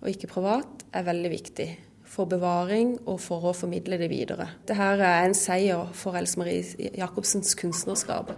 og 0.00 0.08
ikke 0.08 0.30
privat, 0.30 0.84
er 0.94 1.02
veldig 1.02 1.30
viktig 1.30 1.68
for 2.14 2.30
bevaring 2.30 2.94
og 3.10 3.18
for 3.20 3.50
å 3.50 3.54
formidle 3.56 3.98
det 3.98 4.10
videre. 4.12 4.52
Dette 4.68 4.90
er 4.94 5.24
en 5.24 5.34
seier 5.34 5.90
for 5.98 6.14
Else 6.18 6.38
Marie 6.38 6.92
Jacobsens 6.94 7.56
kunstnerskap. 7.58 8.30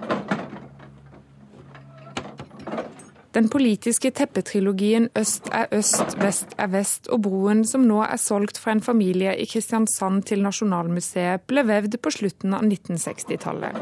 Den 3.36 3.50
politiske 3.52 4.10
teppetrilogien 4.16 5.10
Øst 5.18 5.50
er 5.52 5.66
øst, 5.72 6.16
vest 6.22 6.54
er 6.58 6.70
vest 6.72 7.08
og 7.12 7.22
Broen, 7.22 7.64
som 7.68 7.82
nå 7.84 7.98
er 8.00 8.16
solgt 8.16 8.58
fra 8.58 8.72
en 8.72 8.80
familie 8.80 9.34
i 9.36 9.44
Kristiansand 9.44 10.22
til 10.30 10.40
Nasjonalmuseet, 10.42 11.44
ble 11.44 11.66
vevd 11.68 11.98
på 12.00 12.14
slutten 12.16 12.56
av 12.56 12.64
1960-tallet. 12.64 13.76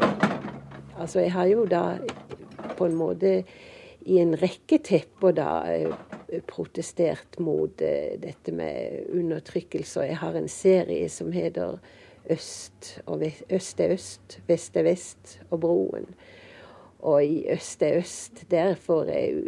Altså, 0.99 1.19
jeg 1.19 1.31
har 1.31 1.45
jo 1.45 1.63
da 1.71 1.85
på 2.75 2.89
en 2.89 2.99
måte 2.99 3.31
i 4.05 4.19
en 4.21 4.35
rekke 4.37 4.79
tepper 4.85 5.33
da 5.37 5.49
protestert 6.49 7.39
mot 7.41 7.81
uh, 7.81 8.15
dette 8.21 8.53
med 8.53 9.09
undertrykkelse. 9.13 10.05
Jeg 10.11 10.19
har 10.21 10.37
en 10.37 10.49
serie 10.51 11.09
som 11.09 11.33
heter 11.35 11.79
Øst, 12.25 12.95
og 13.05 13.19
vest, 13.21 13.43
øst 13.53 13.79
er 13.79 13.91
øst, 13.93 14.39
vest 14.47 14.77
er 14.77 14.87
vest 14.87 15.35
og 15.51 15.59
Broen. 15.61 16.07
Og 17.05 17.19
i 17.21 17.45
Øst 17.53 17.83
er 17.85 17.99
øst, 17.99 18.45
der 18.49 18.73
får 18.75 19.11
jeg 19.13 19.43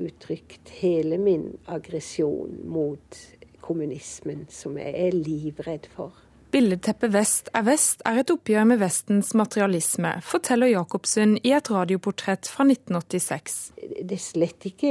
uttrykt 0.00 0.72
hele 0.80 1.18
min 1.18 1.58
aggresjon 1.68 2.60
mot 2.64 3.20
kommunismen, 3.60 4.46
som 4.48 4.78
jeg 4.78 4.90
er 4.96 5.14
livredd 5.14 5.86
for. 5.94 6.29
Billedteppet 6.50 7.12
Vest 7.14 7.48
er 7.54 7.62
vest 7.62 8.00
er 8.08 8.16
et 8.24 8.30
oppgjør 8.32 8.64
med 8.72 8.80
Vestens 8.80 9.28
materialisme, 9.38 10.16
forteller 10.26 10.72
Jacobsen 10.72 11.36
i 11.46 11.52
et 11.54 11.70
radioportrett 11.70 12.50
fra 12.50 12.66
1986. 12.66 13.58
Det 13.78 14.16
er 14.16 14.22
slett 14.24 14.66
ikke 14.66 14.90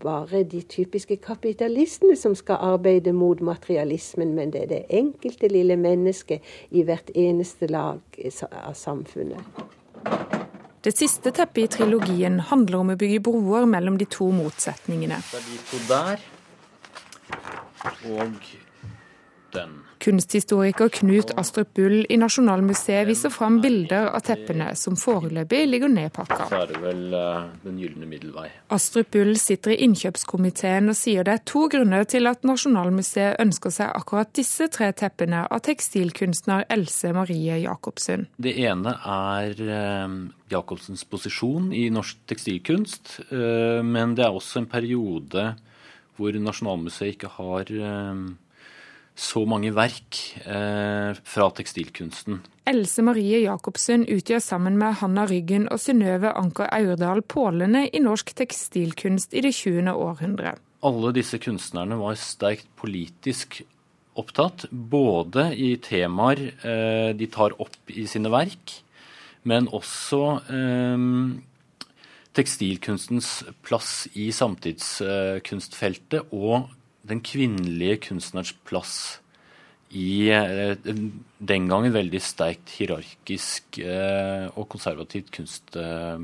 bare 0.00 0.46
de 0.48 0.62
typiske 0.64 1.18
kapitalistene 1.20 2.16
som 2.16 2.32
skal 2.38 2.56
arbeide 2.72 3.12
mot 3.12 3.44
materialismen, 3.44 4.32
men 4.32 4.56
det 4.56 4.64
er 4.64 4.72
det 4.72 4.82
enkelte 4.96 5.52
lille 5.52 5.76
mennesket 5.76 6.40
i 6.72 6.88
hvert 6.88 7.12
eneste 7.12 7.68
lag 7.68 8.00
av 8.48 8.72
samfunnet. 8.72 9.64
Det 10.84 10.96
siste 10.96 11.36
teppet 11.36 11.66
i 11.66 11.72
trilogien 11.78 12.40
handler 12.48 12.80
om 12.80 12.96
å 12.96 13.00
bygge 13.00 13.20
broer 13.28 13.68
mellom 13.68 14.00
de 14.00 14.08
to 14.08 14.32
motsetningene. 14.32 15.20
Det 15.20 15.40
er 15.40 15.48
de 15.52 15.64
to 15.68 15.88
der, 15.92 16.30
og. 18.08 18.54
Kunsthistoriker 20.04 20.90
Knut 20.92 21.30
Astrup 21.40 21.70
Bull 21.78 22.02
i 22.12 22.16
Nasjonalmuseet 22.20 23.06
viser 23.08 23.32
fram 23.32 23.60
bilder 23.62 24.10
av 24.10 24.20
teppene 24.26 24.72
som 24.76 24.98
foreløpig 25.00 25.62
ligger 25.70 25.88
nedpakka. 25.88 26.44
Så 26.50 26.58
er 26.58 26.72
det 26.72 26.80
vel 26.82 27.04
Den 27.64 27.78
gylne 27.80 28.08
middelvei. 28.10 28.50
Astrup 28.74 29.14
Bull 29.14 29.32
sitter 29.40 29.72
i 29.72 29.78
innkjøpskomiteen 29.86 30.92
og 30.92 30.98
sier 30.98 31.24
det 31.24 31.38
er 31.38 31.44
to 31.48 31.64
grunner 31.72 32.04
til 32.10 32.28
at 32.28 32.44
Nasjonalmuseet 32.44 33.40
ønsker 33.40 33.72
seg 33.72 33.94
akkurat 33.96 34.34
disse 34.36 34.68
tre 34.74 34.90
teppene 34.92 35.46
av 35.48 35.64
tekstilkunstner 35.64 36.66
Else 36.74 37.14
Marie 37.16 37.62
Jacobsen. 37.62 38.28
Det 38.36 38.56
ene 38.66 38.96
er 39.00 39.64
uh, 39.64 40.18
Jacobsens 40.52 41.06
posisjon 41.08 41.72
i 41.72 41.86
norsk 41.94 42.26
tekstilkunst, 42.28 43.18
uh, 43.32 43.80
men 43.80 44.18
det 44.18 44.26
er 44.26 44.36
også 44.36 44.62
en 44.62 44.70
periode 44.70 45.52
hvor 46.18 46.36
Nasjonalmuseet 46.38 47.16
ikke 47.16 47.32
har 47.38 47.70
så 49.14 49.44
mange 49.46 49.70
verk 49.74 50.18
eh, 50.42 51.14
fra 51.14 51.46
tekstilkunsten. 51.54 52.40
Else 52.66 53.02
Marie 53.06 53.44
Jacobsen 53.44 54.06
utgjør 54.10 54.42
sammen 54.42 54.78
med 54.80 54.96
Hanna 54.98 55.26
Ryggen 55.30 55.68
og 55.70 55.78
Synnøve 55.82 56.32
Anker 56.34 56.66
Aurdal 56.74 57.22
pålene 57.22 57.86
i 57.94 58.02
norsk 58.02 58.34
tekstilkunst 58.40 59.36
i 59.36 59.44
det 59.44 59.54
20. 59.54 59.92
århundre. 59.92 60.56
Alle 60.84 61.14
disse 61.16 61.38
kunstnerne 61.40 61.96
var 62.00 62.18
sterkt 62.18 62.66
politisk 62.80 63.62
opptatt, 64.18 64.66
både 64.70 65.52
i 65.54 65.76
temaer 65.82 66.48
eh, 66.50 67.10
de 67.14 67.30
tar 67.30 67.54
opp 67.62 67.94
i 67.94 68.08
sine 68.10 68.32
verk, 68.34 68.80
men 69.46 69.70
også 69.70 70.22
eh, 70.50 70.98
tekstilkunstens 72.34 73.44
plass 73.62 74.08
i 74.18 74.32
samtidskunstfeltet 74.34 76.34
og 76.34 76.66
den 77.08 77.20
kvinnelige 77.24 78.00
kunstnerens 78.08 78.54
plass 78.66 78.96
i 79.94 80.30
eh, 80.30 80.76
den 81.38 81.68
gangen 81.68 81.92
veldig 81.94 82.20
sterkt 82.22 82.72
hierarkisk 82.78 83.78
eh, 83.78 84.48
og 84.54 84.66
konservativt 84.72 85.30
kunst 85.34 85.76
eh, 85.78 86.16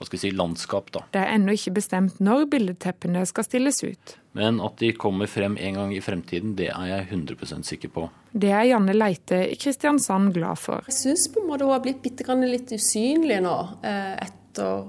hva 0.00 0.06
skal 0.08 0.16
vi 0.16 0.20
si, 0.22 0.30
landskap. 0.32 0.86
da. 0.94 1.02
Det 1.12 1.20
er 1.20 1.34
ennå 1.34 1.52
ikke 1.52 1.74
bestemt 1.76 2.22
når 2.24 2.46
bildeteppene 2.48 3.20
skal 3.28 3.44
stilles 3.44 3.82
ut. 3.84 4.14
Men 4.38 4.62
at 4.64 4.78
de 4.80 4.94
kommer 4.96 5.28
frem 5.28 5.58
en 5.60 5.76
gang 5.76 5.92
i 5.92 6.00
fremtiden, 6.00 6.54
det 6.56 6.70
er 6.72 6.86
jeg 6.88 7.10
100% 7.10 7.68
sikker 7.68 7.92
på. 7.92 8.06
Det 8.32 8.48
er 8.48 8.70
Janne 8.70 8.94
Leite 8.96 9.42
i 9.50 9.58
Kristiansand 9.60 10.32
glad 10.38 10.62
for. 10.62 10.88
Jeg 10.88 10.96
syns 11.02 11.26
hun 11.34 11.52
har 11.68 11.84
blitt 11.84 12.06
litt 12.06 12.72
usynlig 12.72 13.42
nå 13.44 13.56
etter 13.84 14.86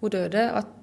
hun 0.00 0.14
døde. 0.16 0.48
At 0.50 0.74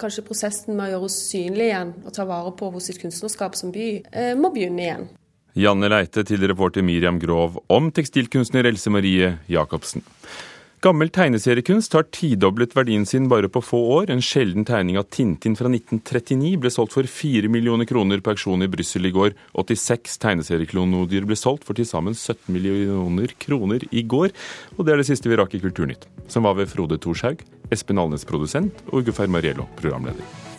kanskje 0.00 0.24
prosessen 0.26 0.76
med 0.76 0.88
å 0.88 0.92
gjøre 0.94 1.08
oss 1.08 1.18
synlige 1.30 1.70
igjen 1.70 1.92
og 2.02 2.14
ta 2.16 2.26
vare 2.28 2.52
på 2.58 2.70
hos 2.74 2.88
sitt 2.88 3.00
kunstnerskap 3.02 3.58
som 3.58 3.72
by, 3.74 3.88
eh, 4.12 4.32
må 4.38 4.52
begynne 4.54 4.86
igjen. 4.86 5.10
Janne 5.54 5.90
Leite 5.92 6.24
til 6.24 6.40
reporter 6.48 6.82
Miriam 6.82 7.18
Grov 7.20 7.58
om 7.68 7.90
tekstilkunstner 7.92 8.64
Else 8.70 8.88
Marie 8.90 9.34
Jacobsen. 9.52 10.00
Gammel 10.82 11.12
tegneseriekunst 11.14 11.92
har 11.94 12.08
tidoblet 12.10 12.72
verdien 12.74 13.04
sin 13.06 13.28
bare 13.30 13.46
på 13.46 13.60
få 13.62 13.78
år. 14.00 14.10
En 14.10 14.22
sjelden 14.24 14.64
tegning 14.66 14.96
av 14.98 15.04
Tintin 15.14 15.54
fra 15.54 15.70
1939 15.70 16.56
ble 16.58 16.72
solgt 16.74 16.96
for 16.96 17.06
4 17.06 17.46
millioner 17.54 17.86
kroner 17.86 18.18
på 18.18 18.32
auksjon 18.34 18.66
i 18.66 18.70
Brussel 18.72 19.06
i 19.06 19.12
går. 19.14 19.30
86 19.54 20.18
tegneserieklonodier 20.24 21.28
ble 21.28 21.38
solgt 21.38 21.62
for 21.68 21.78
til 21.78 21.86
sammen 21.86 22.18
17 22.18 22.50
millioner 22.50 23.30
kroner 23.46 23.86
i 23.94 24.02
går. 24.02 24.34
Og 24.74 24.82
det 24.82 24.96
er 24.96 25.04
det 25.04 25.10
siste 25.12 25.30
vi 25.30 25.38
rakk 25.38 25.54
i 25.54 25.62
Kulturnytt, 25.62 26.08
som 26.26 26.50
var 26.50 26.58
ved 26.58 26.72
Frode 26.74 26.98
Thorshaug, 26.98 27.46
Espen 27.70 28.02
Alnes 28.02 28.26
produsent 28.26 28.82
og 28.90 29.04
Ugo 29.04 29.30
Mariello 29.30 29.70
programleder. 29.78 30.50